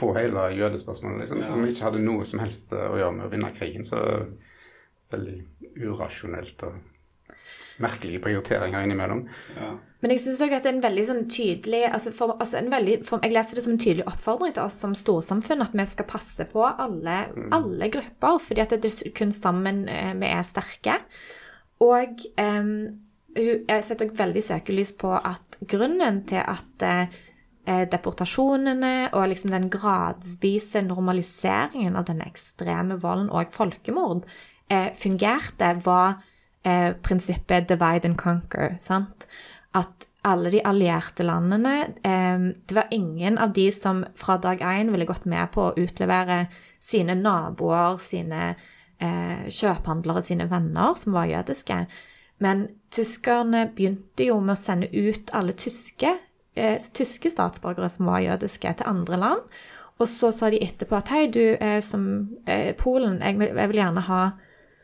[0.00, 1.50] på hele jødespørsmålet, liksom, Ja.
[1.52, 3.84] som ikke hadde noe som helst å gjøre med å vinne krigen.
[3.84, 4.00] Så
[5.12, 5.36] veldig
[5.84, 6.78] urasjonelt og
[7.80, 9.24] merkelige prioriteringer innimellom.
[9.56, 9.70] Ja.
[10.00, 12.70] Men jeg syns òg at det er en veldig sånn tydelig altså for, altså en
[12.72, 15.86] veldig, for, Jeg leser det som en tydelig oppfordring til oss som storsamfunn at vi
[15.88, 17.18] skal passe på alle,
[17.52, 20.96] alle grupper, fordi at det er kun sammen eh, vi er sterke.
[21.84, 22.70] Og em,
[23.36, 27.18] jeg setter òg veldig søkelys på at grunnen til at eh,
[27.68, 34.24] eh, deportasjonene og liksom den gradvise normaliseringen av denne ekstreme volden og folkemord
[34.72, 36.22] eh, fungerte, var
[36.62, 38.76] eh, prinsippet divide and conquer.
[38.78, 39.26] sant?
[39.72, 44.90] At alle de allierte landene eh, Det var ingen av de som fra dag én
[44.90, 46.46] ville gått med på å utlevere
[46.80, 48.54] sine naboer, sine
[48.98, 51.84] eh, kjøphandlere, sine venner som var jødiske.
[52.40, 56.14] Men tyskerne begynte jo med å sende ut alle tyske,
[56.56, 59.58] eh, tyske statsborgere som var jødiske, til andre land.
[60.00, 62.06] Og så sa de etterpå at hei, du eh, som
[62.46, 64.22] eh, Polen, jeg, jeg vil gjerne ha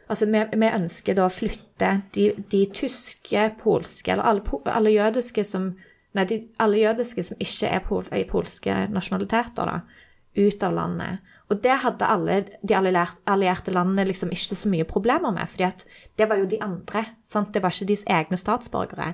[0.06, 5.44] Altså, vi, vi ønsker da å flytte de, de tyske, polske, eller alle, alle jødiske
[5.46, 5.74] som
[6.16, 11.34] Nei, de, alle jødiske som ikke er, pol, polske nasjonaliteter, da, ut av landet.
[11.52, 15.66] Og det hadde alle de allierte, allierte landene liksom ikke så mye problemer med, fordi
[15.68, 15.84] at
[16.18, 17.04] det var jo de andre.
[17.28, 17.52] sant?
[17.52, 19.12] Det var ikke deres egne statsborgere.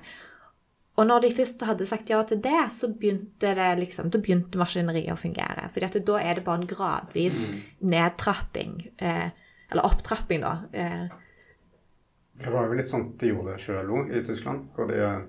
[1.00, 4.60] Og når de først hadde sagt ja til det, så begynte det liksom, da begynte
[4.60, 5.68] maskineriet å fungere.
[5.72, 7.38] Fordi at da er det bare en gradvis
[7.80, 8.74] nedtrapping.
[9.00, 9.30] Eh,
[9.72, 10.52] eller opptrapping, da.
[10.72, 11.08] Eh,
[12.42, 14.68] Det var jo litt sånn de gjorde det sjøl òg i Tyskland.
[14.76, 15.20] hvor de, eh,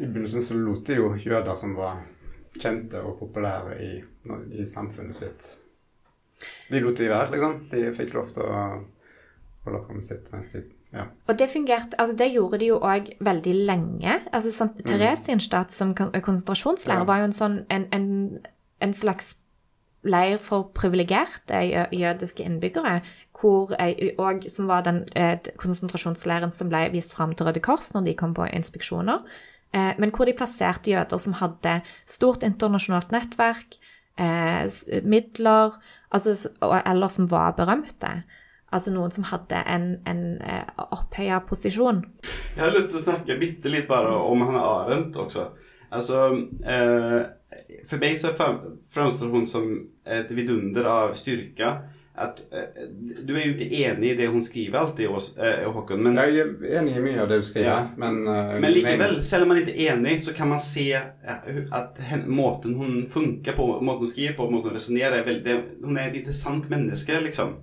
[0.00, 2.02] I begynnelsen så lot de jo jøder som var
[2.58, 4.04] kjente og populære i,
[4.60, 5.58] i samfunnet sitt
[6.70, 7.68] De lot de være, liksom.
[7.70, 8.84] De fikk lov til å
[9.64, 10.62] holde på med sitt mens de
[10.92, 11.04] Ja.
[11.28, 14.16] Og det fungerte, altså det gjorde de jo òg veldig lenge.
[14.32, 17.04] altså sånn, Theresienstadt som konsentrasjonslærer Ja.
[17.04, 18.40] var jo en sånn en, en,
[18.80, 19.36] en slags
[20.02, 21.60] leir for privilegerte
[21.92, 23.00] jødiske innbyggere,
[23.36, 23.74] hvor,
[24.18, 28.16] og som var den eh, konsentrasjonsleiren som ble vist fram til Røde Kors når de
[28.16, 29.20] kom på inspeksjoner,
[29.76, 33.76] eh, men hvor de plasserte jøder som hadde stort internasjonalt nettverk,
[34.20, 35.76] eh, midler,
[36.10, 38.22] altså, eller som var berømte.
[38.70, 42.04] Altså noen som hadde en, en eh, opphøya posisjon.
[42.54, 45.48] Jeg har lyst til å snakke bitte litt bare om Hanne Arendt også.
[45.90, 46.28] Altså,
[46.62, 47.20] eh,
[47.88, 49.70] for meg så framstår hun som
[50.06, 51.72] et vidunder av styrke.
[52.20, 52.82] At, eh,
[53.24, 55.08] du er jo ikke enig i det hun skriver alltid,
[55.38, 57.88] eh, Håkon, men, Jeg er enig i mye av det hun skriver, Ja.
[57.96, 61.60] men eh, men likevel, selv om man ikke er enig, så kan man se eh,
[61.72, 66.10] at måten hun funker på, måten hun skriver på, måten hun resonnerer er Hun er
[66.10, 67.56] et interessant menneske, liksom.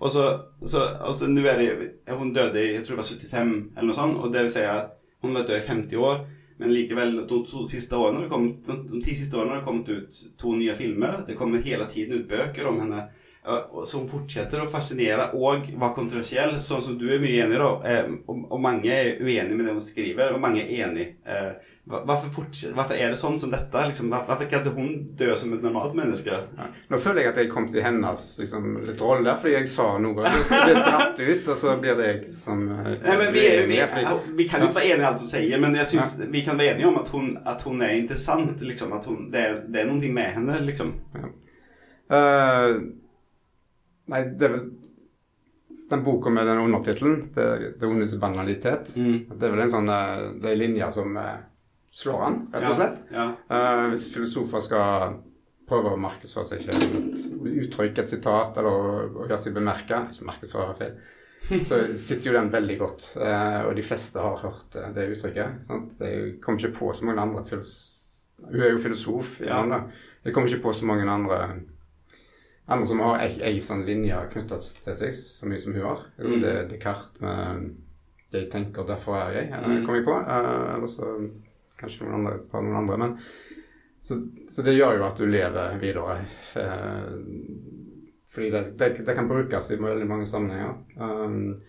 [0.00, 3.70] Og så, så altså, nå er det Hun døde i jeg tror det var 75,
[3.76, 6.26] eller noe sånt, og det vil si at hun var død i 50 år.
[6.64, 9.90] Men likevel, de to siste årene, det kommet, de ti siste årene har det kommet
[9.92, 11.20] ut to nye filmer.
[11.28, 13.04] Det kommer hele tiden ut bøker om henne
[13.84, 17.64] som fortsetter å fascinere og være kontroversiell, sånn som du er mye enig i.
[17.90, 21.10] eh, Og, og mange er uenige med det hun skriver, og mange er enig.
[21.28, 21.52] Eh,
[21.84, 22.30] Hvorfor,
[22.72, 23.80] hvorfor er det sånn som dette?
[23.90, 26.32] Liksom, hvorfor kan ikke hun dø som et normalt menneske?
[26.56, 26.68] Ja.
[26.88, 30.24] Nå føler jeg at jeg kom til hennes liksom, litt rolle fordi jeg sa noe.
[30.24, 33.68] Det ble dratt ut, og så blir det jeg som eh, Nei, men vi, er,
[33.68, 36.16] vi, uenig, vi kan jo ikke være enige i alt hun sier, men jeg synes
[36.38, 38.64] vi kan være enige om at hun, at hun er interessant.
[38.64, 40.94] Liksom, at hun, det, er, det er noe med henne, liksom.
[42.14, 42.80] Eh,
[44.12, 44.64] nei, det er vel
[45.92, 49.26] Den boka med den undertittelen, det, 'Det ondes banalitet', Mm.
[49.38, 51.42] det er vel en sånn linje Det er linjer som eh,
[51.94, 53.02] slår an, rett og slett.
[53.14, 55.18] Ja, Eh, hvis filosofer skal
[55.68, 60.74] prøve å markedsføre seg selv, uttrykke uttrykk, et sitat, eller gjøre seg bemerka Ikke markedsføre
[60.80, 60.96] feil.
[61.68, 63.06] Så sitter jo den veldig godt.
[63.20, 65.66] uh, og de fleste har hørt eh, det uttrykket.
[65.68, 66.00] Sant?
[66.00, 67.74] Jeg kommer ikke på så mange andre filos
[68.44, 69.40] Hun er jo filosof.
[69.44, 69.60] Ja.
[69.68, 69.82] Ja.
[70.24, 71.60] Jeg kommer ikke på så mange andre
[72.64, 76.00] andre som har ei, ei sånn linje knytta til seg så mye som hun har.
[76.16, 76.38] Mm.
[76.40, 77.74] det er Descartes med
[78.34, 80.14] jeg tenker, derfor er jeg, Det kom jeg på.
[80.16, 81.12] Eller så
[81.80, 82.98] kanskje noen andre fra noen andre.
[83.00, 83.16] Men,
[84.04, 84.18] så,
[84.50, 86.18] så det gjør jo at du lever videre.
[86.60, 87.14] Eh,
[88.34, 90.74] fordi det, det, det kan brukes i veldig mange sammenhenger.
[90.98, 91.62] Um,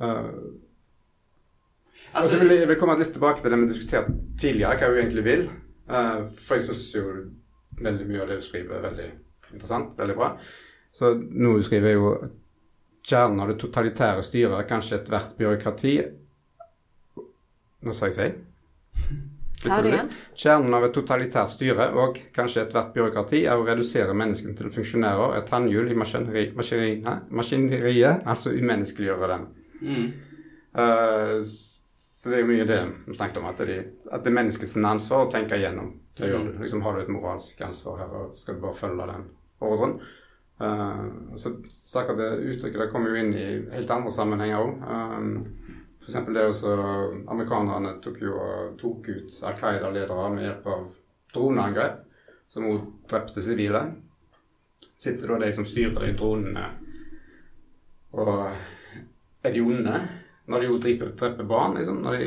[0.00, 0.08] uh,
[2.12, 4.76] altså, så Altså, vil jeg, jeg vil komme litt tilbake til det vi diskuterte tidligere,
[4.76, 5.46] hva vi egentlig vil.
[5.88, 7.06] Uh, for jeg syns jo
[7.80, 9.08] veldig mye av det du skriver, er veldig
[9.54, 10.34] interessant, veldig bra.
[10.94, 12.12] Så noe du skriver, er jo
[13.04, 15.96] kjernen av det totalitære styret kanskje ethvert byråkrati
[17.84, 18.36] Nå sa jeg feil.
[19.64, 25.38] Kjernen av et totalitært styre og kanskje ethvert byråkrati er å redusere menneskene til funksjonærer,
[25.38, 29.48] et tannhjul i maskineri, maskineriet, maskineriet, altså umenneskeliggjøre dem.
[29.80, 30.12] mm.
[30.74, 33.74] Uh, så det er jo mye det vi snakket om, at det,
[34.08, 35.90] at det er menneskets ansvar å tenke igjennom.
[36.16, 36.52] Hva gjør du?
[36.62, 39.26] Liksom, har du et moralsk ansvar her, og skal du bare følge den
[39.68, 39.98] ordren?
[40.62, 41.52] Uh, så
[42.00, 44.86] akkurat det uttrykket det kommer jo inn i helt andre sammenhenger òg.
[46.04, 46.72] Eksempel det også
[47.32, 48.38] Amerikanerne tok jo
[48.80, 50.88] tok ut Al Qaida-ledere med hjelp av
[51.34, 52.02] droneangrep,
[52.46, 53.84] som også drepte sivile.
[54.84, 56.66] Sitter da de som styrer de dronene
[58.14, 58.50] og
[59.42, 60.02] er de onde
[60.46, 62.02] når de jo dreper, dreper barn, liksom?
[62.04, 62.26] Når de,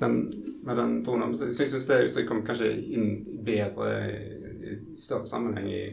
[0.00, 0.16] den,
[0.64, 1.34] med den dronen.
[1.36, 3.10] Så jeg syns det uttrykket kommer kanskje inn
[3.44, 5.84] bedre i større sammenheng i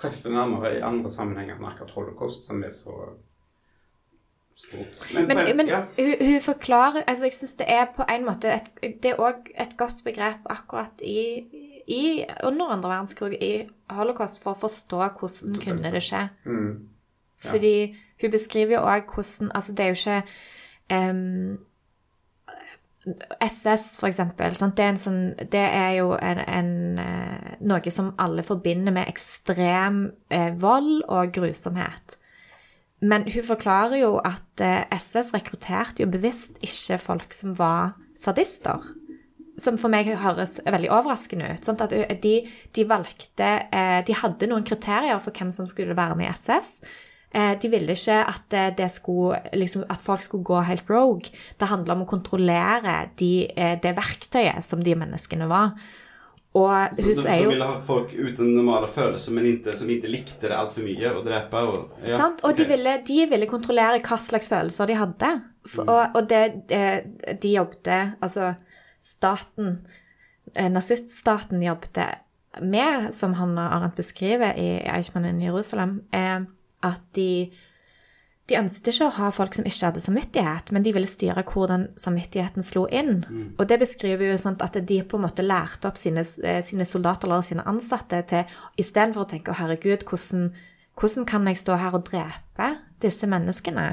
[0.00, 2.94] Treffer nærmere i andre sammenhenger enn akkurat holocaust, som er så
[4.54, 5.00] stort.
[5.14, 5.84] Men, men ja.
[5.98, 9.48] hun, hun forklarer altså Jeg syns det er på en måte et, Det er òg
[9.54, 11.44] et godt begrep akkurat i,
[11.86, 16.28] i under andre verdenskrig, i holocaust, for å forstå hvordan kunne det skje.
[16.44, 16.88] Mm.
[17.44, 17.50] Ja.
[17.50, 17.74] Fordi
[18.20, 20.22] hun beskriver jo òg hvordan Altså, det er jo ikke
[20.92, 21.58] um,
[23.40, 24.54] SS, for eksempel.
[24.56, 24.76] Sant?
[24.76, 25.20] Det, er en sånn,
[25.52, 31.32] det er jo en, en, eh, noe som alle forbinder med ekstrem eh, vold og
[31.32, 32.19] grusomhet.
[33.00, 38.84] Men hun forklarer jo at eh, SS rekrutterte jo bevisst ikke folk som var sadister.
[39.60, 41.64] Som for meg høres veldig overraskende ut.
[41.64, 41.84] Sant?
[41.84, 42.34] At de,
[42.76, 46.74] de valgte eh, De hadde noen kriterier for hvem som skulle være med i SS.
[47.30, 51.32] Eh, De ville ikke at, eh, skulle, liksom, at folk skulle gå helt rogue.
[51.58, 55.72] Det handla om å kontrollere de, eh, det verktøyet som de menneskene var.
[56.58, 60.10] Og hun sier som jo ville ha folk uten normale følelser, men ikke, som ikke
[60.10, 62.42] likte det altfor mye, å drepe og ja, Sant?
[62.46, 65.30] Og de, ville, de ville kontrollere hva slags følelser de hadde.
[65.70, 68.54] For, og, og det, det de jobbet Altså,
[69.04, 69.74] staten
[70.54, 72.00] eh, Naziststaten jobbet
[72.58, 76.48] med, som Hanna Arendt beskriver i Eichmann i Jerusalem, er
[76.82, 77.52] at de
[78.50, 81.70] de ønsket ikke å ha folk som ikke hadde samvittighet, men de ville styre hvor
[81.70, 83.22] den samvittigheten slo inn.
[83.58, 86.86] Og det beskriver jo sånn at de på en måte lærte opp sine, eh, sine
[86.88, 88.44] soldater eller sine ansatte til
[88.76, 90.50] istedenfor å tenke å herregud, hvordan,
[90.98, 93.88] hvordan kan jeg stå her og drepe disse menneskene?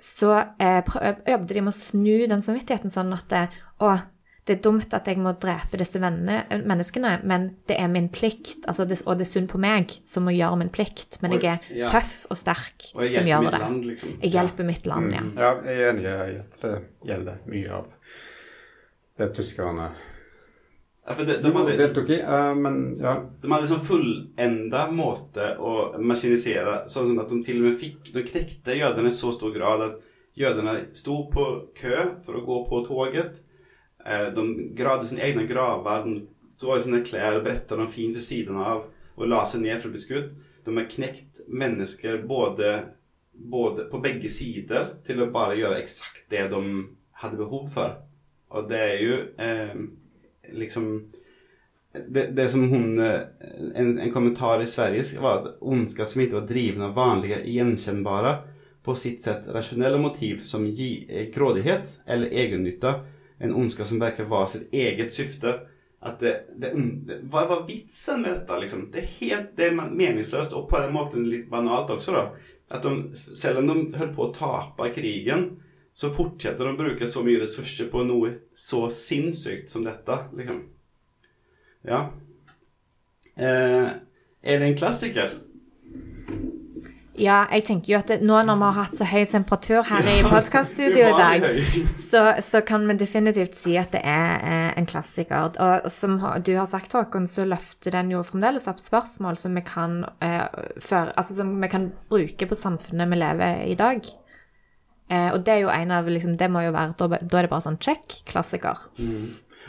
[0.00, 3.32] Så eh, øvde de med å snu den samvittigheten sånn at
[3.80, 3.98] å,
[4.46, 8.62] det er dumt at jeg må drepe disse venne, menneskene, men det er min plikt,
[8.70, 11.44] altså det, og det er synd på meg som må gjøre min plikt, men jeg
[11.50, 11.88] er Ja.
[11.90, 13.58] tøff og sterk Og som gjør det.
[13.60, 14.18] land, liksom.
[14.22, 15.22] Jeg hjelper mitt land, ja.
[15.36, 16.74] Ja, jeg er enig i at det
[17.10, 17.86] gjelder mye av
[19.18, 19.88] det tyskerne
[21.06, 22.20] Ja, for de, de, hadde, deltok i.
[22.22, 23.12] uh, men ja.
[23.42, 28.12] de hadde liksom fullenda måte å maskinisere, sånn som at de til og med fikk
[28.14, 30.00] De knekte jødene i så stor grad at
[30.36, 31.44] jødene sto på
[31.78, 33.38] kø for å gå på toget.
[34.06, 34.46] Eh, De
[34.78, 36.04] gravde sine egne graver.
[36.06, 36.26] De
[36.60, 39.88] tok sine klær og brettet dem fint ved siden av og la seg ned for
[39.88, 40.32] å bli skutt.
[40.66, 42.72] De har knekt mennesker både,
[43.32, 46.62] både på begge sider til å bare gjøre eksakt det de
[47.22, 47.94] hadde behov for.
[48.52, 49.78] Og det er jo eh,
[50.52, 50.90] liksom
[52.08, 53.22] det, det som hun eh,
[53.74, 58.36] en, en kommentar i Sverige var at ondska som ikke var driven av vanlige, gjenkjennbare,
[58.86, 62.92] på sitt sett rasjonelle motiv som gi, eh, grådighet eller egennytta.
[63.38, 65.60] En ondskap som verkar vara sitt eget syfte.
[66.00, 66.72] Att det, det,
[67.06, 68.90] det, vad var vitsen med detta liksom?
[68.92, 72.36] Det är helt det är meningslöst och på den måten lite banalt också då.
[72.68, 73.14] Att de,
[73.58, 75.62] om de höll på att tape krigen
[75.94, 80.18] så fortsätter de bruke så mye ressurser på noe så sinnssykt som dette.
[80.36, 80.62] Liksom.
[81.82, 82.10] Ja.
[83.36, 83.88] Eh,
[84.42, 85.38] er det en klassiker?
[87.16, 90.08] Ja, jeg tenker jo at det, nå når vi har hatt så høy temperatur her
[90.10, 91.46] i podkaststudioet i dag,
[92.10, 95.54] så, så kan vi definitivt si at det er eh, en klassiker.
[95.62, 99.64] Og som du har sagt, Håkon, så løfter den jo fremdeles opp spørsmål som vi
[99.64, 100.44] kan, eh,
[100.82, 104.06] før, altså som vi kan bruke på samfunnet vi lever i i dag.
[105.10, 107.46] Eh, og det er jo en av liksom, Det må jo være Da, da er
[107.46, 108.80] det bare sånn check, klassiker.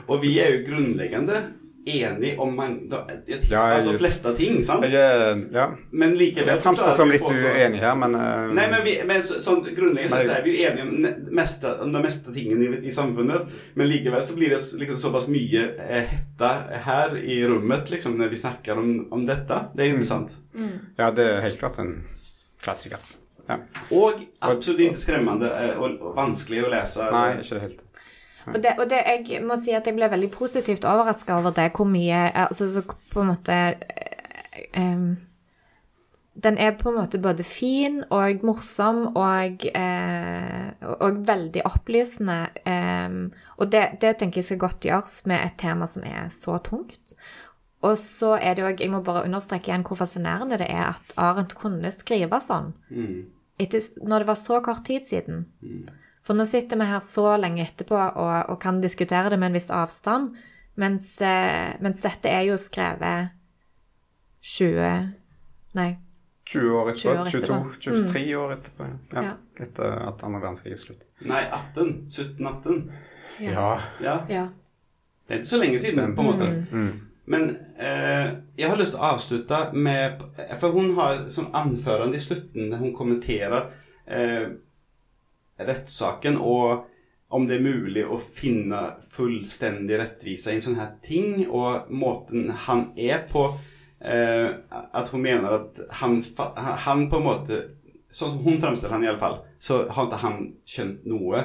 [0.08, 1.44] Og vi er jo grunnleggende
[1.94, 4.86] enig om mange, jeg, tipper de fleste ting, sant?
[4.86, 5.68] Jeg Ja.
[5.92, 9.40] Men likevel Jeg framstår som litt uenig her, men uh, Nei, men, vi, men så,
[9.44, 12.82] sånn grunnleggende sett så er vi jo enige om, meste, om de meste tingene i,
[12.88, 13.48] i samfunnet.
[13.80, 16.52] Men likevel så blir det liksom såpass mye eh, hetta
[16.88, 19.64] her i rommet liksom, når vi snakker om, om dette.
[19.76, 20.02] Det er Mm.
[20.02, 20.36] interessant.
[20.98, 21.96] ja, det er helt klart en
[22.62, 23.00] klassiker.
[23.48, 23.56] Ja.
[23.96, 27.06] Og absolutt ikke skremmende eh, og, og vanskelig å lese.
[27.14, 27.84] Nei, ikke det helt.
[28.48, 31.72] Og, det, og det, jeg må si at jeg ble veldig positivt overraska over det,
[31.76, 33.58] hvor mye Altså så på en måte
[34.78, 35.18] um,
[36.44, 40.68] Den er på en måte både fin og morsom og, eh,
[41.02, 42.36] og veldig opplysende.
[42.62, 46.60] Um, og det, det tenker jeg skal godt gjøres med et tema som er så
[46.62, 47.16] tungt.
[47.82, 51.14] Og så er det òg Jeg må bare understreke igjen hvor fascinerende det er at
[51.18, 53.26] Arendt kunne skrive sånn Mm.
[53.60, 55.48] etter, når det var så kort tid siden.
[56.28, 59.56] For nå sitter vi her så lenge etterpå og, og kan diskutere det med en
[59.56, 60.34] viss avstand,
[60.76, 63.32] mens, eh, mens dette er jo skrevet
[64.44, 64.90] 20
[65.78, 65.90] Nei.
[66.48, 67.38] 20 år 20 år etterpå.
[67.38, 67.74] etterpå.
[67.82, 68.86] 22, 23 år etterpå.
[69.14, 69.24] Ja.
[69.24, 69.34] Ja.
[69.60, 71.08] Etter at andre verdenskrig er slutt.
[71.28, 72.08] Nei, 18.
[72.12, 72.78] 17-18.
[73.44, 73.74] Ja.
[74.04, 74.16] Ja.
[74.32, 74.46] Ja.
[75.28, 76.48] Det er ikke så lenge siden, på en måte.
[76.72, 76.94] Mm.
[77.28, 80.22] Men eh, jeg har lyst til å avslutte med
[80.62, 83.68] For hun har sånn anførende i slutten der hun kommenterer
[84.08, 84.48] eh,
[85.60, 86.86] rettssaken og
[87.30, 88.82] om det er mulig å finne
[89.12, 93.50] fullstendig rettvise i en sånn her ting, og måten han er på
[94.00, 96.22] eh, At hun mener at han,
[96.88, 97.62] han på en måte
[98.08, 101.42] Sånn som hun framstiller han i alle fall, så har ikke han skjønt noe.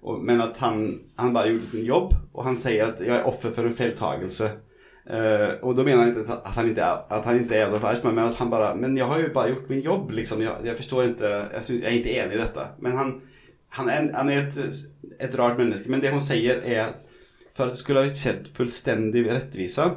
[0.00, 0.78] Og, men at han,
[1.18, 4.48] han bare gjorde sin jobb, og han sier at 'jeg er offer for en feiltagelse'.
[5.06, 8.16] Eh, og da mener han ikke at han ikke er, at han ikke er Eichmann,
[8.16, 10.40] men at han bare Men jeg har jo bare gjort min jobb, liksom.
[10.42, 12.64] Jeg, jeg forstår ikke jeg, synes, jeg er ikke enig i dette.
[12.80, 13.14] Men han,
[13.76, 14.84] han er, han er et,
[15.20, 15.90] et rart menneske.
[15.92, 16.94] Men det hun sier, er
[17.56, 19.90] for at det skulle ha skjedd fullstendig rettvise,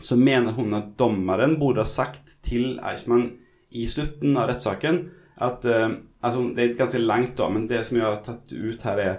[0.00, 3.30] så mener hun at dommeren burde ha sagt til Eichmann
[3.74, 5.00] i slutten av rettssaken
[5.42, 8.86] at eh, altså, Det er ganske langt, da, men det som jeg har tatt ut
[8.86, 9.16] her, er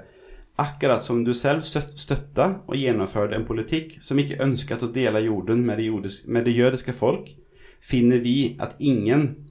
[0.58, 5.22] Akkurat som du selv støt- støtta og gjennomførte en politikk som ikke ønsket å dele
[5.22, 5.78] jorden med
[6.48, 7.28] det jødiske folk,
[7.78, 9.47] finner vi at ingen,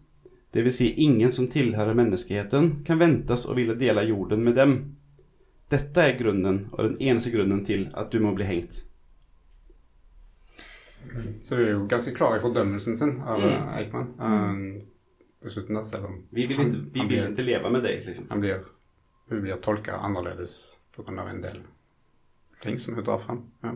[0.57, 4.77] det vil si ingen som tilhører menneskeheten, kan ventes å ville dele jorden med dem.
[5.71, 8.83] Dette er grunnen, og den eneste grunnen til at du må bli hengt.
[11.43, 13.49] Så hun er jo ganske klar i fordømmelsen sin av Mm.
[13.51, 14.09] eh, Eichmann.
[14.19, 14.83] Um,
[15.43, 18.27] på slutten da, selv om Vi vil ikke, vi vil ikke leve med deg, liksom.
[18.31, 18.65] han blir,
[19.31, 21.29] hun blir tolka annerledes pga.
[21.31, 21.59] en del
[22.61, 23.45] ting som hun drar fram.
[23.63, 23.75] Ja.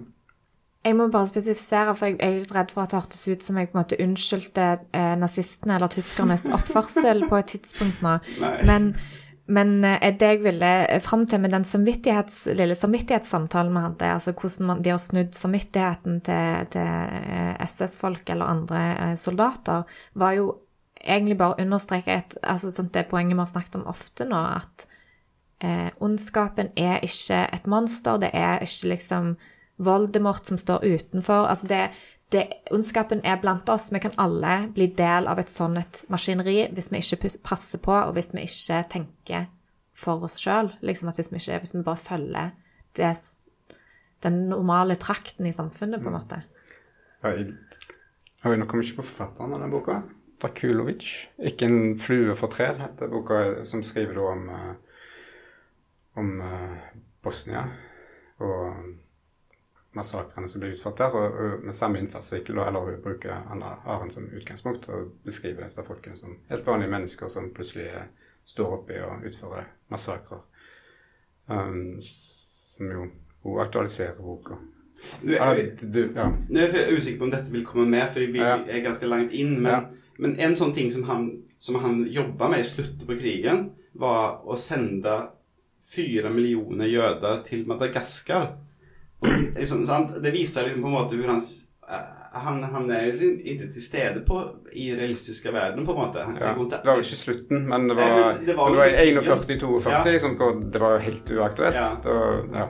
[0.81, 3.59] Jeg må bare spesifisere, for jeg er litt redd for at det hørtes ut som
[3.61, 8.15] jeg på en måte unnskyldte eh, nazistene eller tyskernes oppførsel på et tidspunkt nå.
[8.65, 8.95] Men,
[9.45, 10.71] men eh, det jeg ville
[11.05, 15.37] fram til med den samvittighets, lille samvittighetssamtalen vi hadde, altså hvordan man, de har snudd
[15.37, 19.85] samvittigheten til, til eh, SS-folk eller andre eh, soldater,
[20.17, 20.49] var jo
[21.05, 24.41] egentlig bare å understreke et, altså sånn, det poenget vi har snakket om ofte nå,
[24.65, 24.89] at
[25.61, 29.35] eh, ondskapen er ikke et monster, det er ikke liksom
[29.81, 31.49] Voldemort som står utenfor.
[31.49, 31.81] Altså det,
[32.33, 33.89] det, ondskapen er blant oss.
[33.93, 37.95] Vi kan alle bli del av et sånt et maskineri hvis vi ikke passer på,
[37.95, 39.49] og hvis vi ikke tenker
[39.97, 40.73] for oss sjøl.
[40.85, 42.55] Liksom hvis vi, hvis vi bare følger
[42.99, 43.13] det,
[44.23, 46.43] den normale trakten i samfunnet, på en måte.
[47.23, 47.55] Ja, jeg,
[48.45, 50.03] jeg nå kommer ikke på forfatteren av den boka.
[50.41, 51.29] Vakulovic.
[51.37, 54.75] 'Ikke en flue for træl' heter boka, som skriver om, eh,
[56.17, 56.77] om eh,
[57.23, 57.65] Bosnia
[58.39, 58.75] og
[59.97, 61.15] massakrene som ble utført der.
[61.17, 65.85] Og, og med samme innfallsvinkel, og heller bruke Anna Arendt som utgangspunkt og beskrive disse
[65.87, 67.91] folkene som helt vanlige mennesker som plutselig
[68.47, 70.45] står oppi og utfører massakrer.
[71.51, 73.09] Um, som jo
[73.45, 74.59] hun aktualiserer boka.
[75.25, 76.27] Nå er, du, ja.
[76.49, 78.59] Nå er jeg usikker på om dette vil komme med, for vi Ja.
[78.69, 79.57] er ganske langt inn.
[79.63, 79.81] Men, Ja.
[80.19, 84.43] men en sånn ting som han, som han jobba med i slutten på krigen, var
[84.47, 85.31] å sende
[85.85, 88.59] fire millioner jøder til Madagaskar.
[89.57, 90.15] Liksom, sant?
[90.23, 91.51] Det viser liksom på en måte hvor hans
[91.91, 94.39] eh, han, han er ikke til stede på,
[94.73, 96.23] i realistiske verden, på en måte.
[96.39, 98.87] Ja, det var jo ikke slutten, men det Nei, var, men det var det var
[98.87, 100.03] 41-42, Ja.
[100.07, 101.75] liksom, hvor det var helt uaktuelt.
[101.75, 101.89] Ja.
[102.05, 102.15] Da,
[102.55, 102.69] ja.